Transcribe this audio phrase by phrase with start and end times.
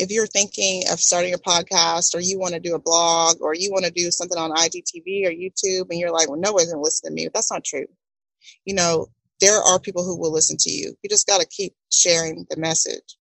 [0.00, 3.54] if you're thinking of starting a podcast or you want to do a blog or
[3.54, 6.66] you want to do something on IGTV or YouTube and you're like, well, no one's
[6.72, 7.28] going to listen to me.
[7.32, 7.86] That's not true.
[8.64, 9.08] You know,
[9.40, 10.94] there are people who will listen to you.
[11.02, 13.16] You just got to keep sharing the message.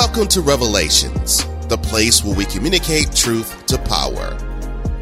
[0.00, 4.38] Welcome to Revelations, the place where we communicate truth to power.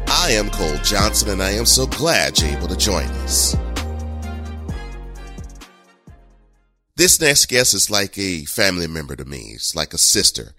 [0.07, 3.55] I am Cole Johnson, and I am so glad you're able to join us.
[6.95, 9.51] This next guest is like a family member to me.
[9.53, 10.53] It's like a sister,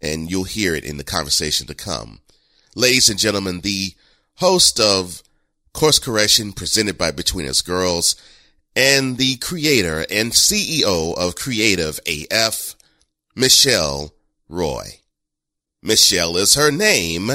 [0.00, 2.20] and you'll hear it in the conversation to come.
[2.74, 3.92] Ladies and gentlemen, the
[4.36, 5.22] host of
[5.74, 8.16] Course Correction presented by Between Us Girls
[8.74, 12.74] and the creator and CEO of Creative AF,
[13.34, 14.12] Michelle
[14.48, 15.00] Roy.
[15.82, 17.30] Michelle is her name,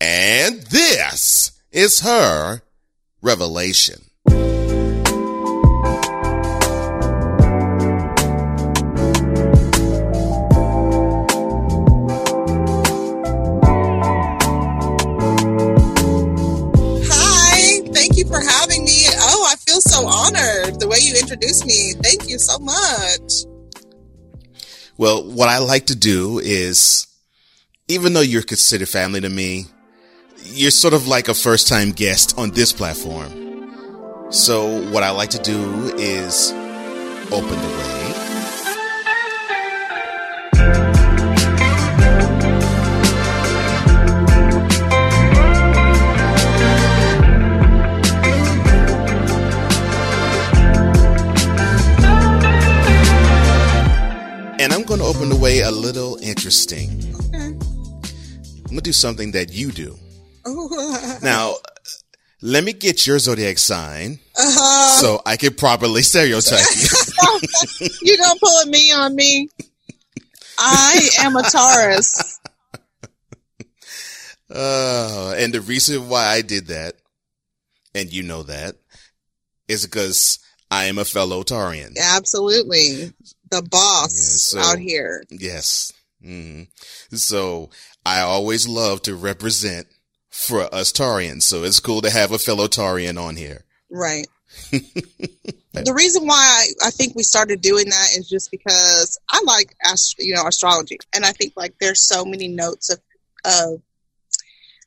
[0.00, 2.62] and this is her
[3.22, 4.02] revelation.
[17.08, 19.04] Hi, thank you for having me.
[19.18, 21.92] Oh, I feel so honored the way you introduced me.
[22.02, 23.55] Thank you so much.
[24.98, 27.06] Well, what I like to do is,
[27.88, 29.66] even though you're considered family to me,
[30.44, 34.30] you're sort of like a first time guest on this platform.
[34.30, 36.50] So what I like to do is
[37.30, 38.05] open the way.
[56.46, 56.90] Interesting.
[57.26, 57.46] Okay.
[57.48, 59.96] I'm to do something that you do.
[60.44, 61.56] Oh, Now,
[62.40, 65.00] let me get your zodiac sign uh-huh.
[65.00, 67.88] so I can properly stereotype you.
[68.02, 69.48] you don't pull a me on me.
[70.56, 72.38] I am a Taurus.
[74.48, 76.94] Uh, and the reason why I did that,
[77.92, 78.76] and you know that,
[79.66, 80.38] is because
[80.70, 81.96] I am a fellow Taurean.
[82.00, 83.12] Absolutely.
[83.50, 85.24] The boss Yeah, so- out here.
[85.28, 85.92] Yes.
[86.26, 86.62] Hmm
[87.12, 87.70] So
[88.04, 89.86] I always love to represent
[90.30, 91.42] for us Taureans.
[91.42, 93.64] So it's cool to have a fellow Taurean on here.
[93.90, 94.26] Right.
[94.70, 99.74] the reason why I, I think we started doing that is just because I like
[99.84, 103.00] ast- you know astrology, and I think like there's so many notes of
[103.44, 103.82] of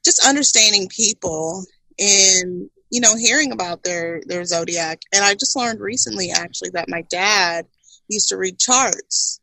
[0.04, 1.66] just understanding people
[2.00, 5.02] and you know hearing about their their zodiac.
[5.14, 7.66] And I just learned recently actually that my dad
[8.08, 9.39] used to read charts.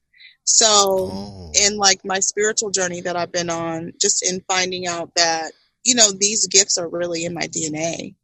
[0.46, 1.52] So Oh.
[1.54, 5.52] in like my spiritual journey that I've been on, just in finding out that
[5.84, 8.14] you know these gifts are really in my DNA.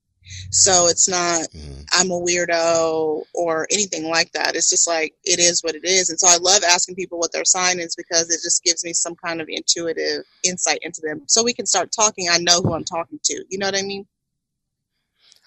[0.50, 1.84] So it's not Mhm.
[1.92, 4.54] I'm a weirdo or anything like that.
[4.56, 6.10] It's just like it is what it is.
[6.10, 8.92] And so I love asking people what their sign is because it just gives me
[8.94, 11.22] some kind of intuitive insight into them.
[11.26, 12.28] So we can start talking.
[12.30, 13.44] I know who I'm talking to.
[13.50, 14.06] You know what I mean?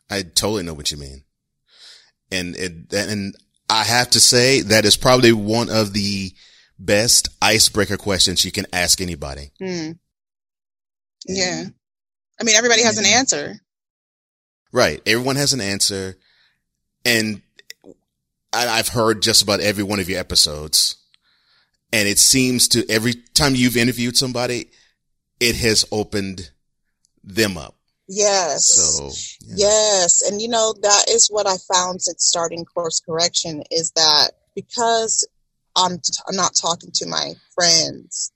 [0.10, 1.24] I totally know what you mean.
[2.32, 3.36] And it, and
[3.70, 6.34] I have to say that is probably one of the
[6.78, 9.52] best icebreaker questions you can ask anybody.
[9.60, 9.92] Hmm.
[11.28, 11.64] Yeah.
[12.40, 13.56] I mean, everybody has an answer.
[14.72, 15.02] Right.
[15.06, 16.18] Everyone has an answer.
[17.06, 17.42] And
[18.54, 20.98] I, I've heard just about every one of your episodes.
[21.94, 24.70] And it seems to every time you've interviewed somebody,
[25.40, 26.52] it has opened
[27.24, 27.76] them up.
[28.08, 28.66] Yes.
[28.66, 29.12] So,
[29.48, 29.56] yeah.
[29.58, 34.32] Yes, and you know that is what I found since starting course correction is that
[34.54, 35.28] because
[35.76, 38.32] I'm I'm not talking to my friends,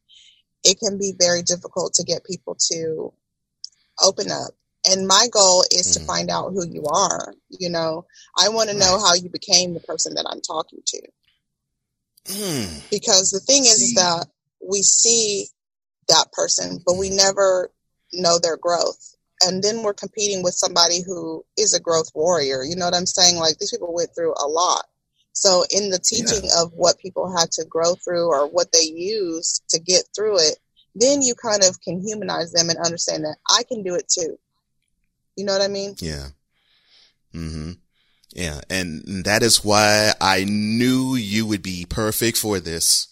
[0.64, 3.14] it can be very difficult to get people to
[4.04, 4.52] open up.
[4.90, 6.06] And my goal is to Mhm.
[6.06, 7.34] find out who you are.
[7.50, 8.06] You know,
[8.38, 11.02] I want to know how you became the person that I'm talking to
[12.26, 14.28] Mm, because the thing is, is that
[14.62, 15.50] we see
[16.08, 17.72] that person, but we never
[18.14, 19.16] know their growth.
[19.42, 22.64] And then we're competing with somebody who is a growth warrior.
[22.64, 23.38] You know what I'm saying?
[23.38, 24.86] Like these people went through a lot.
[25.34, 29.64] So in the teaching of what people had to grow through or what they used
[29.70, 30.58] to get through it,
[30.96, 34.38] then you kind of can humanize them and understand that I can do it too.
[35.36, 35.96] You know what I mean?
[36.00, 36.28] yeah.
[37.34, 37.72] Mm-hmm.
[38.32, 38.62] Yeah.
[38.70, 43.08] And that is why I knew you would be perfect for this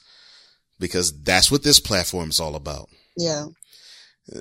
[0.80, 2.90] because that's what this platform is all about.
[3.16, 3.48] Yeah.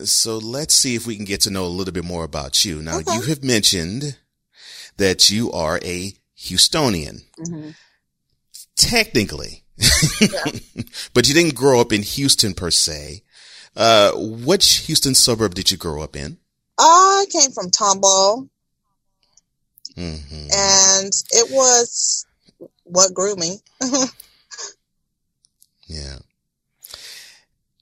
[0.04, 2.82] So let's see if we can get to know a little bit more about you.
[2.82, 3.14] Now, Okay.
[3.14, 4.16] you have mentioned
[4.96, 7.22] that you are a Houstonian.
[7.38, 7.70] hmm
[8.76, 9.64] Technically,
[11.14, 13.22] but you didn't grow up in Houston per se.
[13.74, 16.36] Uh, which Houston suburb did you grow up in?
[16.78, 18.48] I came from Tomball.
[19.96, 20.48] Mm-hmm.
[20.52, 22.26] And it was
[22.84, 23.60] what grew me.
[25.86, 26.18] yeah.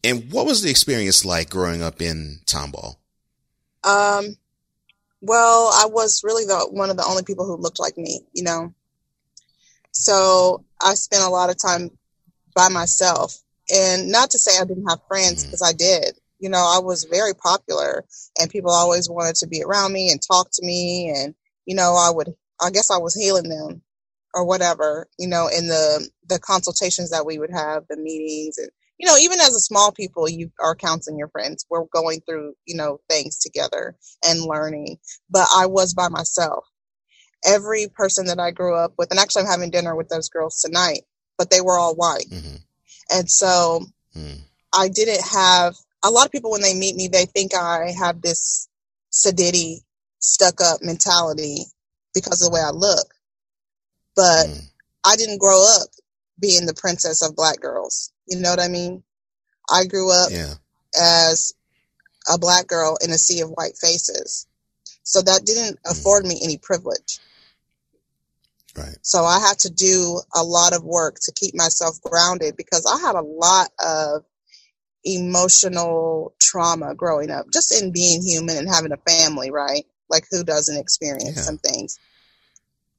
[0.02, 2.96] And what was the experience like growing up in Tomball?
[3.82, 4.36] Um,
[5.26, 8.44] well, I was really the one of the only people who looked like me, you
[8.44, 8.74] know.
[9.92, 11.90] So I spent a lot of time
[12.54, 13.34] by myself.
[13.74, 15.68] And not to say I didn't have friends, because mm.
[15.68, 16.18] I did.
[16.38, 18.04] You know, I was very popular
[18.38, 21.10] and people always wanted to be around me and talk to me.
[21.16, 21.34] And,
[21.64, 23.80] you know, I would, I guess I was healing them
[24.34, 28.68] or whatever, you know, in the, the consultations that we would have, the meetings and,
[28.98, 31.66] you know, even as a small people, you are counseling your friends.
[31.68, 34.98] We're going through, you know, things together and learning.
[35.30, 36.64] But I was by myself
[37.44, 40.60] every person that I grew up with, and actually I'm having dinner with those girls
[40.60, 41.02] tonight,
[41.36, 42.26] but they were all white.
[42.30, 42.56] Mm-hmm.
[43.10, 43.84] And so
[44.16, 44.38] mm.
[44.72, 48.20] I didn't have a lot of people when they meet me, they think I have
[48.20, 48.68] this
[49.12, 49.78] sedity,
[50.18, 51.64] stuck up mentality
[52.14, 53.06] because of the way I look.
[54.16, 54.60] But mm.
[55.04, 55.88] I didn't grow up
[56.40, 58.12] being the princess of black girls.
[58.26, 59.02] You know what I mean?
[59.70, 60.54] I grew up yeah.
[60.98, 61.52] as
[62.32, 64.46] a black girl in a sea of white faces.
[65.02, 65.90] So that didn't mm.
[65.90, 67.18] afford me any privilege.
[68.76, 68.96] Right.
[69.02, 73.06] So I had to do a lot of work to keep myself grounded because I
[73.06, 74.24] had a lot of
[75.04, 79.84] emotional trauma growing up, just in being human and having a family, right?
[80.10, 81.42] Like who doesn't experience yeah.
[81.42, 82.00] some things?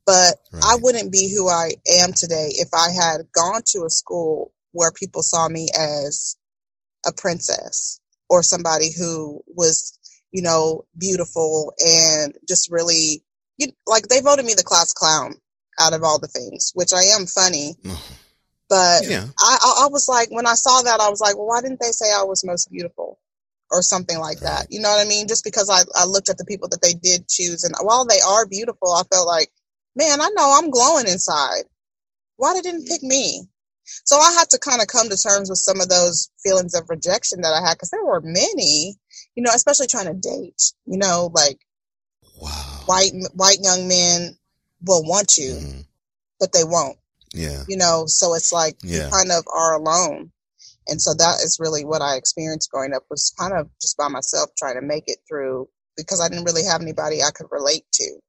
[0.06, 0.64] But right.
[0.64, 4.92] I wouldn't be who I am today if I had gone to a school where
[4.92, 6.36] people saw me as
[7.06, 8.00] a princess
[8.30, 9.98] or somebody who was,
[10.32, 13.24] you know, beautiful and just really,
[13.58, 15.36] you, like they voted me the class clown
[15.80, 17.76] out of all the things, which I am funny.
[18.70, 19.26] But yeah.
[19.40, 21.92] I, I was like, when I saw that, I was like, well, why didn't they
[21.92, 23.20] say I was most beautiful
[23.70, 24.58] or something like right.
[24.58, 24.68] that?
[24.72, 25.28] You know what I mean?
[25.28, 28.20] Just because I, I looked at the people that they did choose, and while they
[28.26, 29.50] are beautiful, I felt like,
[29.96, 31.66] man, I know I'm glowing inside.
[32.38, 32.90] Why they didn't mm.
[32.90, 33.48] pick me?
[33.86, 36.90] So I had to kind of come to terms with some of those feelings of
[36.90, 38.96] rejection that I had because there were many,
[39.36, 41.60] you know, especially trying to date, you know, like
[42.42, 42.84] wow.
[42.86, 44.38] white white young men
[44.82, 45.82] will want you, mm-hmm.
[46.40, 46.98] but they won't.
[47.34, 47.64] Yeah.
[47.68, 49.06] You know, so it's like yeah.
[49.06, 50.32] you kind of are alone.
[50.88, 54.08] And so that is really what I experienced growing up was kind of just by
[54.08, 55.68] myself trying to make it through
[55.98, 58.20] because I didn't really have anybody I could relate to.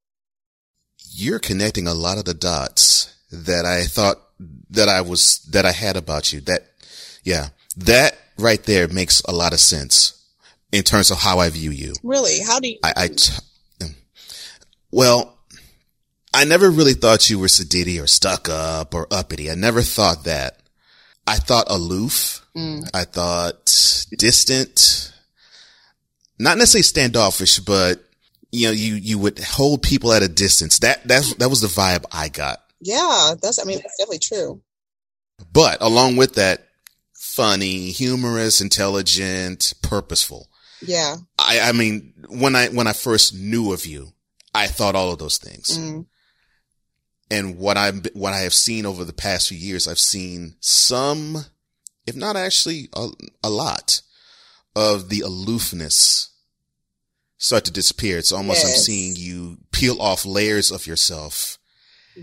[1.12, 4.25] You're connecting a lot of the dots that I thought
[4.70, 6.40] that I was, that I had about you.
[6.42, 6.66] That,
[7.22, 7.48] yeah,
[7.78, 10.24] that right there makes a lot of sense
[10.72, 11.94] in terms of how I view you.
[12.02, 12.40] Really?
[12.40, 12.78] How do you?
[12.82, 13.32] I, I t-
[14.90, 15.38] well,
[16.32, 19.50] I never really thought you were sedity or stuck up or uppity.
[19.50, 20.60] I never thought that.
[21.26, 22.46] I thought aloof.
[22.56, 22.88] Mm.
[22.94, 25.12] I thought distant.
[26.38, 28.04] Not necessarily standoffish, but
[28.52, 30.78] you know, you, you would hold people at a distance.
[30.80, 32.62] That, that, that was the vibe I got.
[32.81, 34.62] Yeah, that's, I mean, that's definitely true.
[35.52, 36.69] But along with that,
[37.14, 40.49] funny, humorous, intelligent, purposeful.
[40.81, 41.17] Yeah.
[41.38, 44.12] I, I mean, when I, when I first knew of you,
[44.55, 45.78] I thought all of those things.
[45.78, 46.06] Mm
[47.31, 51.44] and what I'm, what I have seen over the past few years, I've seen some,
[52.06, 53.08] if not actually a,
[53.43, 54.00] a lot
[54.75, 56.30] of the aloofness
[57.38, 58.18] start to disappear.
[58.18, 58.75] It's almost yes.
[58.75, 61.59] I'm seeing you peel off layers of yourself.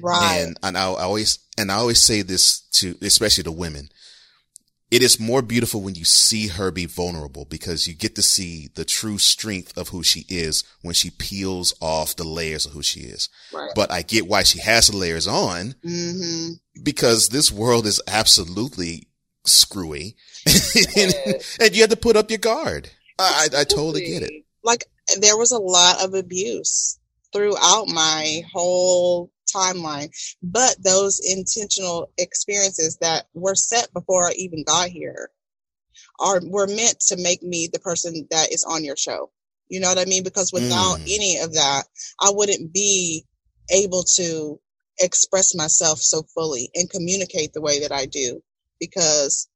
[0.01, 0.39] Right.
[0.39, 3.89] And, and I, I always, and I always say this to, especially to women
[4.93, 8.69] it is more beautiful when you see her be vulnerable because you get to see
[8.75, 12.83] the true strength of who she is when she peels off the layers of who
[12.83, 13.27] she is.
[13.51, 13.71] Right.
[13.73, 16.81] But I get why she has the layers on mm-hmm.
[16.83, 19.07] because this world is absolutely
[19.47, 20.15] screwy
[20.95, 21.15] and,
[21.59, 22.91] and, you have to put up your guard.
[23.17, 24.45] I, I, I totally get it.
[24.63, 24.85] Like
[25.19, 27.00] there was a lot of abuse
[27.33, 30.10] throughout my whole timeline,
[30.41, 35.29] but those intentional experiences that were set before I even got here
[36.19, 39.31] are were meant to make me the person that is on your show.
[39.69, 40.24] You know what I mean?
[40.24, 41.03] Because without mm.
[41.03, 41.83] any of that,
[42.19, 43.25] I wouldn't be
[43.72, 44.60] able to
[45.00, 48.41] express myself so fully and communicate the way that I do
[48.79, 49.50] because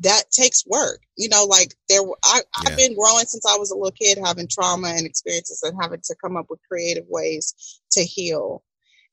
[0.00, 1.00] that takes work.
[1.16, 2.70] You know, like there, I, yeah.
[2.70, 6.00] I've been growing since I was a little kid, having trauma and experiences and having
[6.04, 8.62] to come up with creative ways to heal.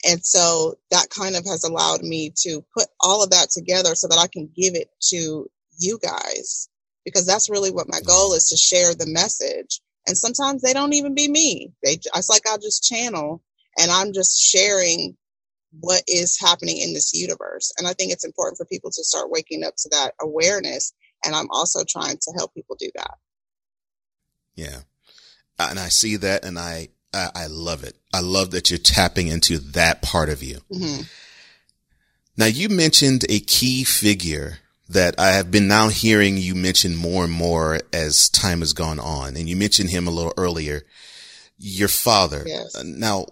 [0.06, 4.08] And so that kind of has allowed me to put all of that together so
[4.08, 5.50] that I can give it to
[5.80, 6.70] you guys
[7.04, 9.82] because that's really what my goal is to share the message.
[10.08, 11.72] And sometimes they don't even be me.
[11.84, 13.42] They, it's like I'll just channel
[13.78, 15.18] and I'm just sharing
[15.80, 17.74] what is happening in this universe.
[17.78, 20.94] And I think it's important for people to start waking up to that awareness.
[21.26, 23.16] And I'm also trying to help people do that.
[24.56, 24.82] Yeah.
[25.60, 27.96] And I see that and I, I, I love it.
[28.14, 30.60] I love that you're tapping into that part of you.
[30.72, 31.02] Mm-hmm.
[32.38, 34.60] Now you mentioned a key figure
[34.90, 39.00] that I have been now hearing you mention more and more as time has gone
[39.00, 39.36] on.
[39.36, 40.84] And you mentioned him a little earlier,
[41.58, 42.44] your father.
[42.46, 42.76] Yes.
[42.76, 43.26] Uh, now,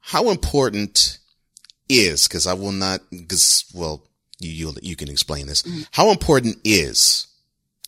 [0.00, 1.18] how important
[1.88, 4.02] is, cause I will not, cause, well,
[4.38, 5.62] you, you, you can explain this.
[5.62, 5.82] Mm-hmm.
[5.92, 7.26] How important is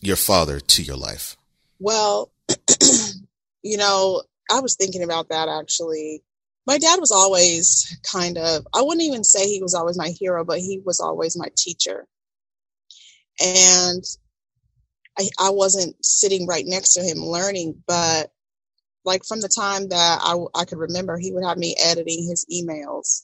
[0.01, 1.37] your father to your life?
[1.79, 2.31] Well,
[3.61, 6.23] you know, I was thinking about that actually.
[6.65, 10.43] My dad was always kind of, I wouldn't even say he was always my hero,
[10.43, 12.05] but he was always my teacher.
[13.41, 14.03] And
[15.17, 18.31] I, I wasn't sitting right next to him learning, but
[19.05, 22.45] like from the time that I, I could remember, he would have me editing his
[22.53, 23.23] emails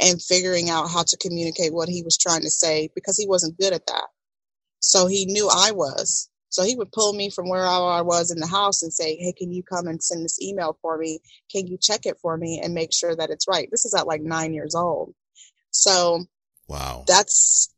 [0.00, 3.58] and figuring out how to communicate what he was trying to say because he wasn't
[3.58, 4.06] good at that.
[4.80, 6.29] So he knew I was.
[6.50, 9.32] So he would pull me from where I was in the house and say, Hey,
[9.32, 11.20] can you come and send this email for me?
[11.50, 13.68] Can you check it for me and make sure that it's right?
[13.70, 15.14] This is at like nine years old.
[15.70, 16.24] So
[16.68, 17.72] wow, that's,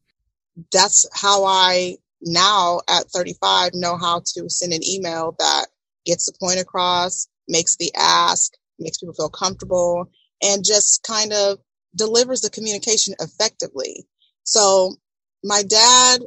[0.72, 5.66] that's how I now at 35 know how to send an email that
[6.06, 10.10] gets the point across, makes the ask, makes people feel comfortable,
[10.42, 11.58] and just kind of
[11.94, 14.06] delivers the communication effectively.
[14.44, 14.96] So
[15.44, 16.22] my dad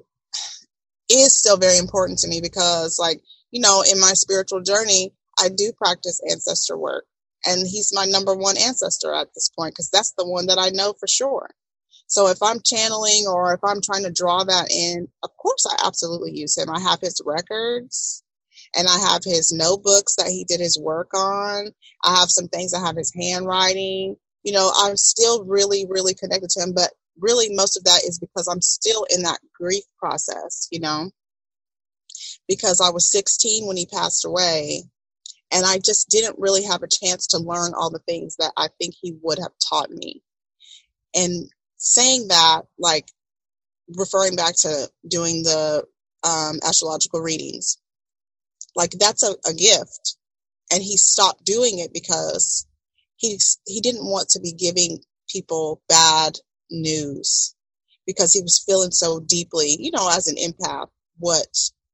[1.10, 3.22] is still very important to me because like,
[3.52, 7.06] you know, in my spiritual journey, I do practice ancestor work
[7.46, 10.70] and he's my number one ancestor at this point because that's the one that I
[10.70, 11.50] know for sure.
[12.08, 15.88] So if I'm channeling or if I'm trying to draw that in, of course I
[15.88, 16.70] absolutely use him.
[16.70, 18.24] I have his records
[18.76, 21.72] and I have his notebooks that he did his work on.
[22.04, 22.74] I have some things.
[22.74, 24.18] I have his handwriting.
[24.44, 28.20] You know, I'm still really, really connected to him, but really most of that is
[28.20, 31.12] because I'm still in that grief process, you know,
[32.48, 34.84] because I was 16 when he passed away
[35.52, 38.68] and I just didn't really have a chance to learn all the things that I
[38.80, 40.22] think he would have taught me.
[41.16, 43.06] And saying that, like
[43.96, 45.86] referring back to doing the
[46.24, 47.78] um, astrological readings,
[48.76, 50.18] like that's a, a gift.
[50.72, 52.68] And he stopped doing it because
[53.18, 56.38] he he didn't want to be giving people bad
[56.72, 57.56] news
[58.06, 61.48] because he was feeling so deeply, you know, as an empath, what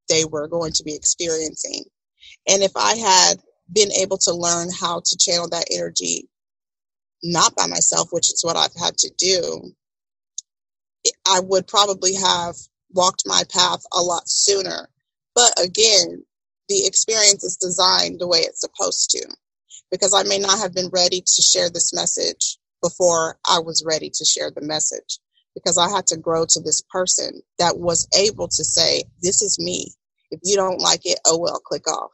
[0.10, 1.86] they were going to be experiencing.
[2.48, 3.36] And if I had
[3.72, 6.30] been able to learn how to channel that energy,
[7.24, 9.74] not by myself, which is what I've had to do,
[11.28, 12.56] I would probably have
[12.92, 14.90] walked my path a lot sooner.
[15.36, 16.25] But again,
[16.70, 19.28] the experience is designed the way it's supposed to
[19.92, 24.10] because I may not have been ready to share this message before I was ready
[24.10, 25.20] to share the message
[25.54, 29.60] because I had to grow to this person that was able to say, This is
[29.60, 29.92] me.
[30.32, 32.12] If you don't like it, oh well, click off.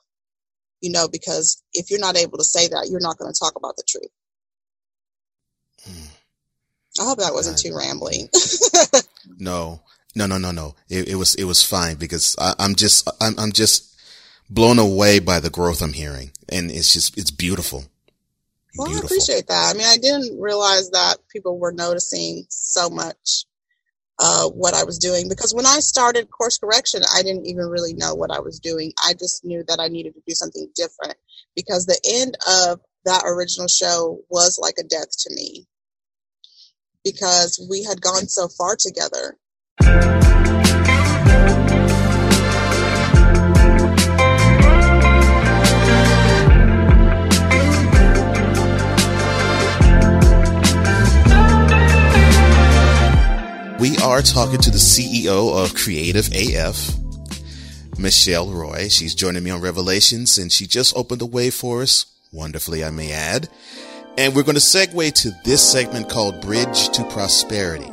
[0.81, 3.53] You know, because if you're not able to say that, you're not going to talk
[3.55, 4.11] about the truth.
[5.83, 7.01] Hmm.
[7.01, 8.29] I hope that wasn't too rambling.
[9.39, 9.81] no,
[10.15, 10.75] no, no, no, no.
[10.89, 13.95] It, it, was, it was fine because I, am just, I'm, I'm just
[14.49, 16.31] blown away by the growth I'm hearing.
[16.49, 17.85] And it's just, it's beautiful.
[18.77, 19.05] Well, beautiful.
[19.05, 19.73] I appreciate that.
[19.73, 23.45] I mean, I didn't realize that people were noticing so much
[24.19, 27.93] uh, what I was doing because when I started course correction, I didn't even really
[27.93, 28.91] know what I was doing.
[29.03, 31.17] I just knew that I needed to do something different
[31.55, 35.67] because the end of that original show was like a death to me
[37.03, 39.37] because we had gone so far together.
[54.07, 56.95] Are talking to the CEO of Creative AF,
[57.99, 58.87] Michelle Roy.
[58.87, 62.89] She's joining me on Revelations and she just opened the way for us, wonderfully, I
[62.89, 63.49] may add.
[64.17, 67.91] And we're going to segue to this segment called Bridge to Prosperity.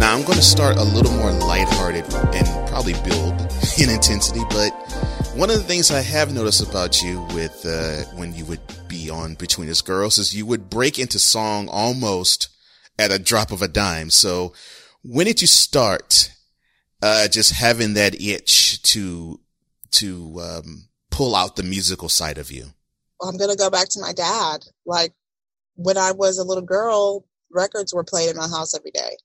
[0.00, 1.99] Now, I'm going to start a little more lighthearted
[2.80, 3.34] probably build
[3.78, 4.70] in intensity, but
[5.36, 9.10] one of the things I have noticed about you with uh, when you would be
[9.10, 12.48] on Between Us Girls is you would break into song almost
[12.98, 14.08] at a drop of a dime.
[14.08, 14.54] So
[15.02, 16.34] when did you start
[17.02, 19.40] uh, just having that itch to
[19.90, 22.68] to um, pull out the musical side of you?
[23.22, 24.64] I'm gonna go back to my dad.
[24.86, 25.12] Like
[25.74, 29.18] when I was a little girl, records were played in my house every day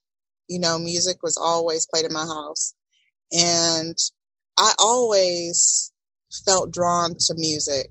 [0.46, 2.74] You know, music was always played in my house.
[3.32, 3.96] And
[4.58, 5.92] I always
[6.44, 7.88] felt drawn to music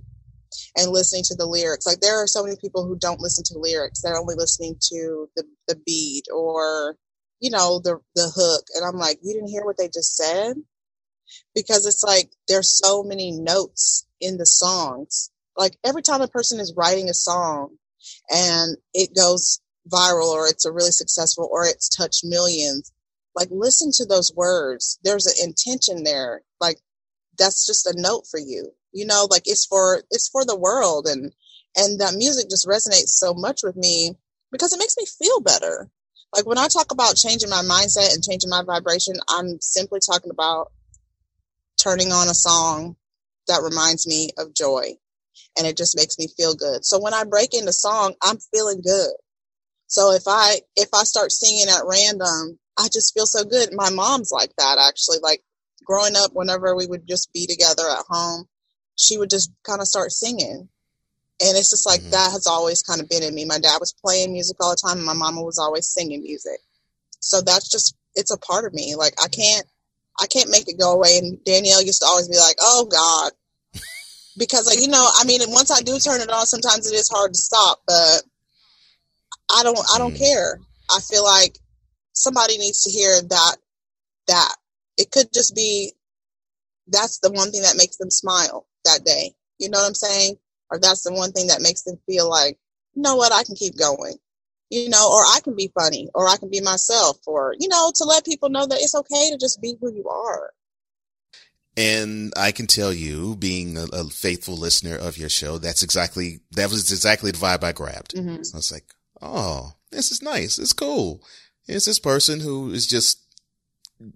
[0.75, 1.85] and listening to the lyrics.
[1.85, 4.01] Like there are so many people who don't listen to lyrics.
[4.01, 6.95] They're only listening to the, the beat or,
[7.39, 8.65] you know, the the hook.
[8.75, 10.55] And I'm like, you didn't hear what they just said?
[11.53, 15.31] Because it's like there's so many notes in the songs.
[15.57, 17.77] Like every time a person is writing a song
[18.29, 19.61] and it goes
[19.91, 22.91] viral or it's a really successful or it's touched millions,
[23.35, 24.99] like listen to those words.
[25.03, 26.41] There's an intention there.
[26.59, 26.77] Like
[27.37, 28.71] that's just a note for you.
[28.93, 31.07] You know like it's for it's for the world.
[31.07, 31.33] And
[31.75, 34.13] and that music just resonates so much with me
[34.51, 35.89] because it makes me feel better.
[36.33, 40.31] Like when i talk about changing my mindset and changing my vibration i'm simply talking
[40.31, 40.71] about
[41.81, 42.95] turning on a song
[43.47, 44.97] that reminds me of joy.
[45.57, 46.83] And it just makes me feel good.
[46.85, 49.11] So when i break into song i'm feeling good.
[49.87, 53.89] So if i if i start singing at random i just feel so good my
[53.89, 55.41] mom's like that actually like
[55.83, 58.47] growing up whenever we would just be together at home
[58.95, 60.69] she would just kind of start singing.
[61.41, 62.11] And it's just like mm-hmm.
[62.11, 63.45] that has always kind of been in me.
[63.45, 66.59] My dad was playing music all the time, and my mama was always singing music.
[67.19, 68.95] So that's just it's a part of me.
[68.95, 69.65] Like I can't
[70.19, 71.17] I can't make it go away.
[71.17, 73.33] And Danielle used to always be like, "Oh God,"
[74.37, 77.09] because like you know, I mean, once I do turn it on, sometimes it is
[77.09, 77.81] hard to stop.
[77.85, 78.23] But
[79.53, 80.19] I don't I don't mm.
[80.19, 80.59] care.
[80.89, 81.59] I feel like
[82.15, 83.57] somebody needs to hear that
[84.27, 84.55] that
[84.97, 85.93] it could just be
[86.87, 89.33] that's the one thing that makes them smile that day.
[89.59, 90.37] You know what I'm saying?
[90.69, 92.57] Or that's the one thing that makes them feel like,
[92.93, 94.15] you know what, I can keep going.
[94.71, 97.91] You know, or I can be funny, or I can be myself, or, you know,
[97.95, 100.53] to let people know that it's okay to just be who you are.
[101.77, 106.39] And I can tell you, being a, a faithful listener of your show, that's exactly,
[106.53, 108.15] that was exactly the vibe I grabbed.
[108.15, 108.41] Mm-hmm.
[108.41, 108.85] So I was like,
[109.21, 110.57] oh, this is nice.
[110.57, 111.21] It's cool.
[111.67, 113.19] It's this person who is just,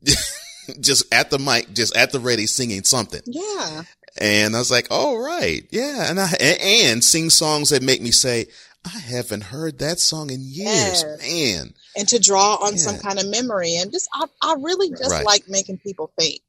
[0.80, 3.22] just at the mic, just at the ready singing something.
[3.26, 3.84] Yeah.
[4.18, 5.66] And I was like, all right.
[5.72, 6.10] Yeah.
[6.10, 8.48] And I, and sing songs that make me say,
[8.86, 11.22] I haven't heard that song in years, yes.
[11.22, 11.74] man.
[11.98, 12.80] And to draw on yeah.
[12.80, 13.76] some kind of memory.
[13.76, 15.26] And just, I, I really just right.
[15.26, 16.42] like making people think.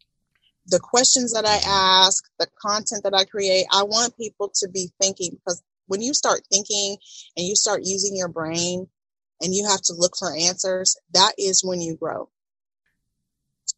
[0.67, 1.71] The questions that I mm-hmm.
[2.07, 6.15] ask, the content that I create, I want people to be thinking because when you
[6.15, 6.97] start thinking
[7.37, 8.87] and you start using your brain
[9.41, 12.29] and you have to look for answers, that is when you grow.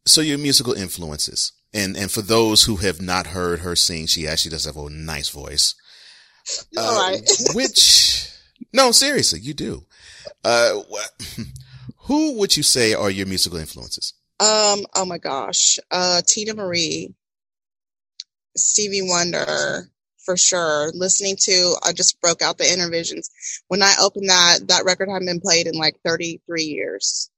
[0.06, 1.52] So your musical influences.
[1.74, 4.90] And, and for those who have not heard her sing, she actually does have a
[4.90, 5.74] nice voice.
[6.76, 7.20] All uh, right.
[7.54, 8.28] which,
[8.72, 9.86] no, seriously, you do.
[10.44, 10.80] Uh,
[11.96, 14.14] who would you say are your musical influences?
[14.40, 15.78] Um, oh my gosh.
[15.90, 17.14] Uh, Teena Marie,
[18.56, 19.88] Stevie Wonder,
[20.24, 20.90] for sure.
[20.94, 23.30] Listening to, I just broke out the Innervisions.
[23.68, 27.30] When I opened that, that record hadn't been played in like 33 years.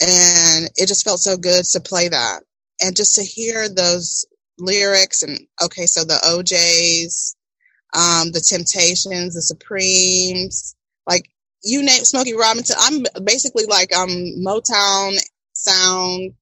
[0.00, 2.42] And it just felt so good to play that
[2.80, 4.26] and just to hear those
[4.58, 7.36] lyrics and okay, so the O'Jays,
[7.94, 10.74] um, the Temptations, the Supremes,
[11.06, 11.30] like
[11.62, 12.76] you name Smokey Robinson.
[12.78, 15.16] I'm basically like um Motown
[15.52, 16.34] sound.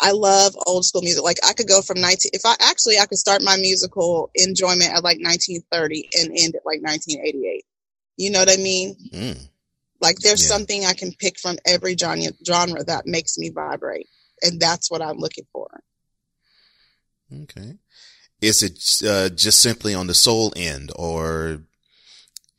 [0.00, 1.22] I love old school music.
[1.22, 4.90] Like I could go from 19 if I actually I could start my musical enjoyment
[4.90, 7.64] at like 1930 and end at like 1988.
[8.18, 8.96] You know what I mean?
[9.12, 9.48] Mm.
[10.00, 10.54] Like there's yeah.
[10.54, 14.08] something I can pick from every genre, genre that makes me vibrate
[14.42, 15.68] and that's what I'm looking for.
[17.42, 17.78] Okay.
[18.40, 21.62] Is it uh, just simply on the soul end, or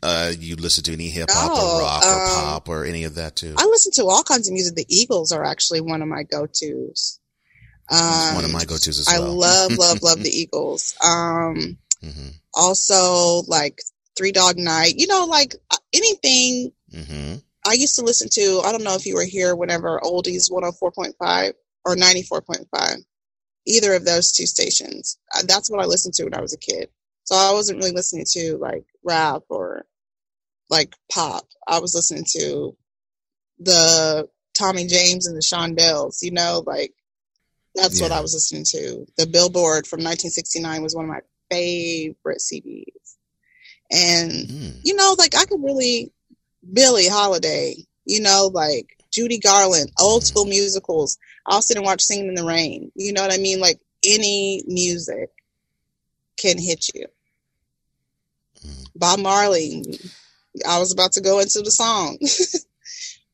[0.01, 3.03] uh, you listen to any hip hop oh, or rock um, or pop or any
[3.03, 3.53] of that too?
[3.57, 4.75] I listen to all kinds of music.
[4.75, 7.19] The Eagles are actually one of my go tos.
[7.89, 9.23] Um, one of my go tos as well.
[9.23, 10.95] I love, love, love the Eagles.
[11.03, 12.29] Um, mm-hmm.
[12.53, 13.79] Also, like
[14.17, 14.95] Three Dog Night.
[14.97, 16.71] You know, like uh, anything.
[16.93, 17.35] Mm-hmm.
[17.65, 18.61] I used to listen to.
[18.65, 21.53] I don't know if you were here whenever Oldies 104.5
[21.85, 22.97] or 94.5.
[23.65, 25.17] Either of those two stations.
[25.35, 26.89] Uh, that's what I listened to when I was a kid.
[27.25, 29.85] So I wasn't really listening to like rap or
[30.69, 31.43] like pop.
[31.67, 32.77] I was listening to
[33.59, 36.93] the Tommy James and the Shondells, you know, like
[37.77, 38.07] that's yeah.
[38.07, 39.05] what I was listening to.
[39.17, 42.85] The Billboard from 1969 was one of my favorite CDs.
[43.91, 44.79] And, mm.
[44.83, 46.11] you know, like I could really,
[46.73, 51.17] Billie Holiday, you know, like Judy Garland, old school musicals.
[51.45, 52.91] I'll sit and watch Singing in the Rain.
[52.95, 53.59] You know what I mean?
[53.59, 55.29] Like any music
[56.37, 57.05] can hit you.
[58.65, 58.87] Mm.
[58.95, 59.83] Bob Marley.
[60.67, 62.17] I was about to go into the song.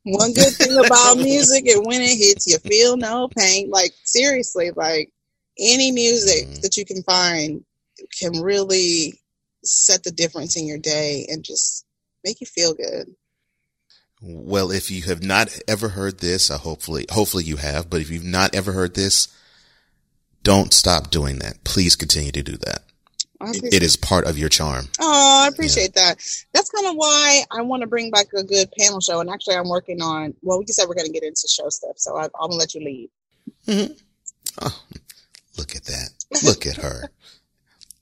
[0.03, 3.69] One good thing about music and when it hits, you feel no pain.
[3.69, 5.11] Like seriously, like
[5.57, 6.61] any music mm.
[6.61, 7.63] that you can find
[8.19, 9.19] can really
[9.63, 11.85] set the difference in your day and just
[12.23, 13.15] make you feel good.
[14.21, 18.09] Well, if you have not ever heard this, uh, hopefully, hopefully you have, but if
[18.09, 19.27] you've not ever heard this,
[20.43, 21.63] don't stop doing that.
[21.65, 22.83] Please continue to do that.
[23.45, 24.87] It is part of your charm.
[24.99, 26.13] Oh, I appreciate yeah.
[26.13, 26.45] that.
[26.53, 29.19] That's kind of why I want to bring back a good panel show.
[29.19, 30.33] And actually, I'm working on.
[30.41, 32.55] Well, we just said we're going to get into show stuff, so I, am gonna
[32.55, 33.09] let you lead.
[33.67, 33.93] Mm-hmm.
[34.61, 34.83] Oh,
[35.57, 36.09] look at that!
[36.43, 37.09] Look at her!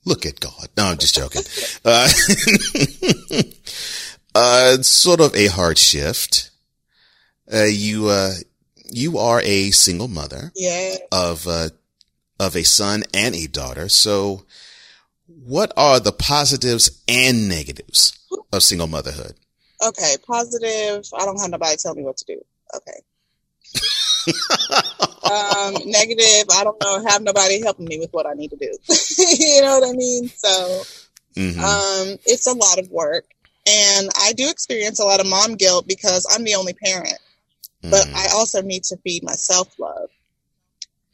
[0.04, 0.68] Look at God!
[0.76, 1.42] No, I'm just joking.
[1.84, 2.08] Uh,
[4.34, 6.50] uh, sort of a hard shift.
[7.52, 8.34] Uh, you, uh,
[8.84, 10.52] you are a single mother.
[10.54, 10.94] Yeah.
[11.10, 11.70] Of, uh,
[12.38, 13.88] of a son and a daughter.
[13.88, 14.44] So
[15.44, 18.18] what are the positives and negatives
[18.52, 19.34] of single motherhood?
[19.84, 20.14] Okay.
[20.26, 21.04] Positive.
[21.18, 22.40] I don't have nobody tell me what to do.
[22.76, 23.00] Okay.
[25.24, 26.46] um, negative.
[26.52, 27.04] I don't know.
[27.08, 28.72] Have nobody helping me with what I need to do.
[29.38, 30.28] you know what I mean?
[30.28, 30.82] So,
[31.36, 31.60] mm-hmm.
[31.60, 33.24] um, it's a lot of work.
[33.66, 37.18] And I do experience a lot of mom guilt because I'm the only parent,
[37.84, 37.90] mm.
[37.90, 40.08] but I also need to feed my self love.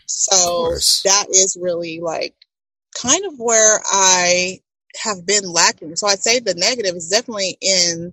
[0.07, 0.71] So
[1.05, 2.35] that is really like
[2.97, 4.61] kind of where I
[5.03, 5.97] have been lacking.
[5.97, 8.13] So I'd say the negative is definitely in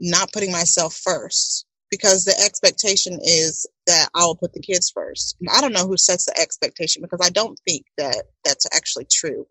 [0.00, 5.36] not putting myself first because the expectation is that I will put the kids first.
[5.40, 9.06] And I don't know who sets the expectation because I don't think that that's actually
[9.10, 9.46] true.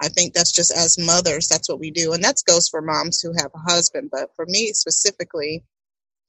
[0.00, 2.12] I think that's just as mothers, that's what we do.
[2.12, 4.08] And that goes for moms who have a husband.
[4.10, 5.64] But for me specifically,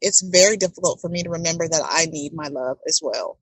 [0.01, 3.39] it's very difficult for me to remember that I need my love as well.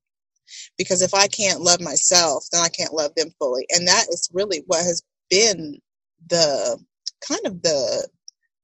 [0.78, 3.66] Because if I can't love myself, then I can't love them fully.
[3.70, 5.78] And that is really what has been
[6.28, 6.78] the
[7.26, 8.08] kind of the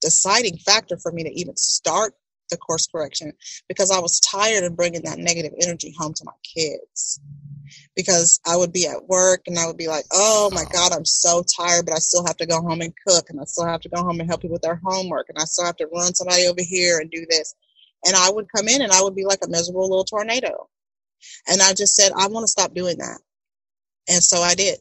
[0.01, 2.15] deciding factor for me to even start
[2.51, 3.33] the course correction
[3.69, 7.21] because I was tired of bringing that negative energy home to my kids
[7.95, 11.05] because I would be at work and I would be like, oh my God, I'm
[11.05, 13.81] so tired, but I still have to go home and cook and I still have
[13.81, 16.15] to go home and help people with their homework and I still have to run
[16.15, 17.55] somebody over here and do this.
[18.07, 20.69] And I would come in and I would be like a miserable little tornado.
[21.49, 23.19] And I just said, I want to stop doing that.
[24.09, 24.79] And so I did.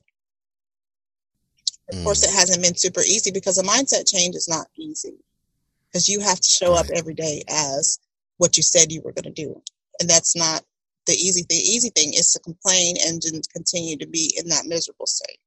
[1.92, 2.04] Of mm.
[2.04, 5.18] course, it hasn't been super easy because a mindset change is not easy
[5.88, 6.82] because you have to show right.
[6.82, 8.00] up every day as
[8.38, 9.62] what you said you were going to do.
[10.00, 10.62] And that's not
[11.08, 11.58] the easy thing.
[11.58, 13.22] The easy thing is to complain and
[13.54, 15.40] continue to be in that miserable state.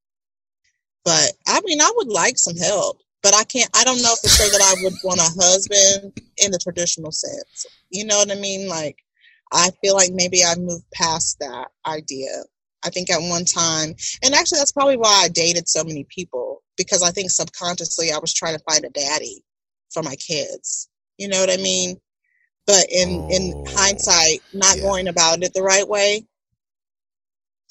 [1.05, 4.29] But I mean, I would like some help, but I can't, I don't know for
[4.29, 7.67] sure that I would want a husband in the traditional sense.
[7.91, 8.69] You know what I mean?
[8.69, 8.99] Like,
[9.53, 12.31] I feel like maybe I've moved past that idea.
[12.85, 16.63] I think at one time, and actually that's probably why I dated so many people
[16.77, 19.43] because I think subconsciously I was trying to find a daddy
[19.93, 20.89] for my kids.
[21.17, 21.99] You know what I mean?
[22.69, 24.83] but in oh, in hindsight not yeah.
[24.83, 26.25] going about it the right way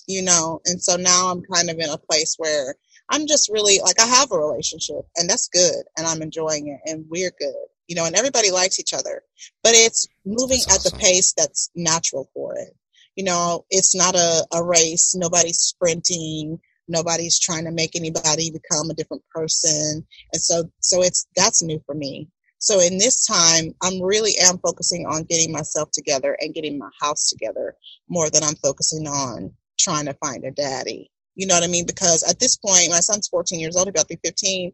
[0.08, 2.76] you know and so now i'm kind of in a place where
[3.10, 6.80] i'm just really like i have a relationship and that's good and i'm enjoying it
[6.90, 9.24] and we're good you know and everybody likes each other
[9.64, 12.76] but it's moving at the pace that's natural for it.
[13.16, 15.16] You know it's not a, a race.
[15.16, 16.60] Nobody's sprinting.
[16.88, 20.06] Nobody's trying to make anybody become a different person.
[20.34, 22.30] And so so it's that's new for me.
[22.60, 26.90] So in this time, I'm really am focusing on getting myself together and getting my
[27.00, 27.76] house together
[28.10, 31.12] more than I'm focusing on trying to find a daddy.
[31.36, 31.86] You know what I mean?
[31.86, 34.74] Because at this point, my son's 14 years old, he's about to be 15.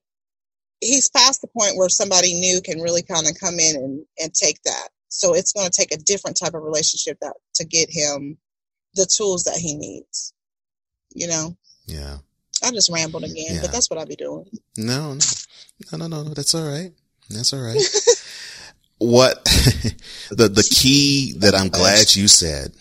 [0.83, 4.33] He's past the point where somebody new can really kind of come in and, and
[4.33, 4.89] take that.
[5.09, 8.37] So it's going to take a different type of relationship that to get him
[8.95, 10.33] the tools that he needs.
[11.13, 11.57] You know?
[11.85, 12.17] Yeah.
[12.63, 13.61] I just rambled again, yeah.
[13.61, 14.45] but that's what I'll be doing.
[14.77, 16.29] No, no, no, no, no.
[16.33, 16.91] That's all right.
[17.29, 17.77] That's all right.
[18.99, 19.43] what
[20.31, 22.71] the the key that I'm glad you said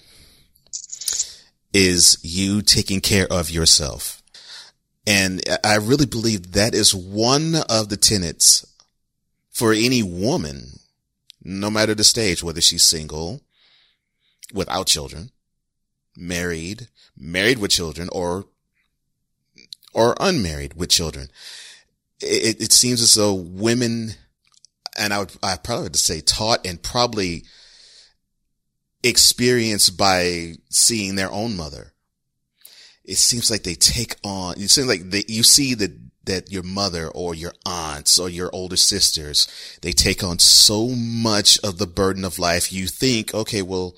[1.72, 4.21] is you taking care of yourself.
[5.06, 8.66] And I really believe that is one of the tenets
[9.50, 10.78] for any woman,
[11.42, 13.40] no matter the stage, whether she's single,
[14.52, 15.30] without children,
[16.16, 18.46] married, married with children, or,
[19.92, 21.28] or unmarried with children.
[22.20, 24.14] It, it seems as though women
[24.96, 27.44] and I would, I probably would say taught and probably
[29.02, 31.91] experienced by seeing their own mother.
[33.04, 35.90] It seems like they take on, it seems like they, you see that,
[36.24, 39.48] that your mother or your aunts or your older sisters,
[39.82, 42.72] they take on so much of the burden of life.
[42.72, 43.96] You think, okay, well,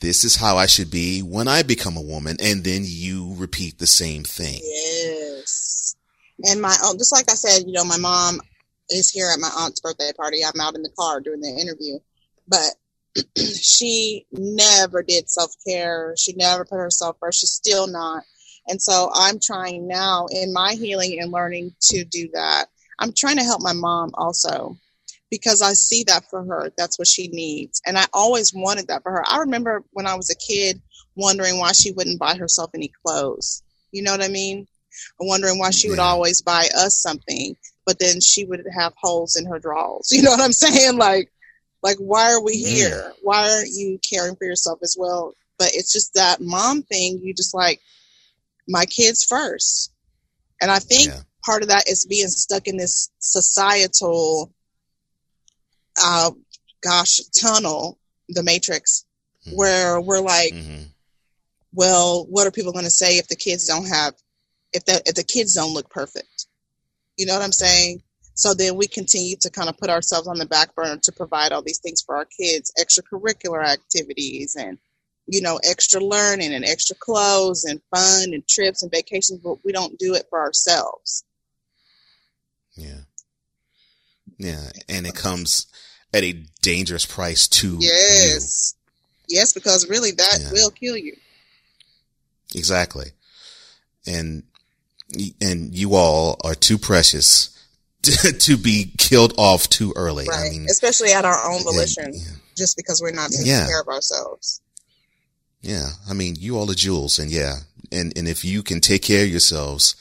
[0.00, 2.36] this is how I should be when I become a woman.
[2.40, 4.60] And then you repeat the same thing.
[4.62, 5.94] Yes.
[6.44, 8.40] And my, oh, just like I said, you know, my mom,
[8.90, 10.40] is here at my aunt's birthday party.
[10.44, 11.98] I'm out in the car doing the interview,
[12.48, 12.68] but
[13.36, 16.14] she never did self care.
[16.16, 17.40] She never put herself first.
[17.40, 18.24] She's still not.
[18.68, 22.66] And so I'm trying now in my healing and learning to do that.
[22.98, 24.78] I'm trying to help my mom also
[25.30, 26.70] because I see that for her.
[26.76, 27.80] That's what she needs.
[27.86, 29.24] And I always wanted that for her.
[29.26, 30.80] I remember when I was a kid
[31.16, 33.62] wondering why she wouldn't buy herself any clothes.
[33.90, 34.66] You know what I mean?
[35.18, 39.46] Wondering why she would always buy us something, but then she would have holes in
[39.46, 40.08] her drawers.
[40.12, 40.98] You know what I'm saying?
[40.98, 41.32] Like,
[41.82, 43.12] like why are we here?
[43.22, 45.34] Why aren't you caring for yourself as well?
[45.58, 47.20] But it's just that mom thing.
[47.22, 47.80] You just like
[48.68, 49.92] my kids first,
[50.60, 51.20] and I think yeah.
[51.44, 54.52] part of that is being stuck in this societal
[56.02, 56.30] uh,
[56.82, 59.04] gosh, tunnel, the matrix,
[59.46, 59.56] mm-hmm.
[59.56, 60.84] where we're like, mm-hmm.
[61.72, 64.14] well, what are people going to say if the kids don't have,
[64.72, 66.46] if the, if the kids don't look perfect?
[67.16, 68.02] You know what I'm saying?
[68.34, 71.52] So then we continue to kind of put ourselves on the back burner to provide
[71.52, 74.78] all these things for our kids, extracurricular activities and,
[75.26, 79.72] you know, extra learning and extra clothes and fun and trips and vacations, but we
[79.72, 81.24] don't do it for ourselves.
[82.74, 83.00] Yeah.
[84.38, 84.70] Yeah.
[84.88, 85.66] And it comes,
[86.12, 88.74] at a dangerous price to yes
[89.28, 89.36] you.
[89.36, 90.52] yes because really that yeah.
[90.52, 91.16] will kill you
[92.54, 93.10] exactly
[94.06, 94.42] and
[95.40, 97.51] and you all are too precious
[98.38, 100.46] to, be killed off too early right.
[100.46, 102.20] i mean especially at our own volition yeah.
[102.56, 103.66] just because we're not taking yeah.
[103.66, 104.60] care of ourselves
[105.60, 107.54] yeah i mean you all are jewels and yeah
[107.92, 109.94] and and if you can take care of yourselves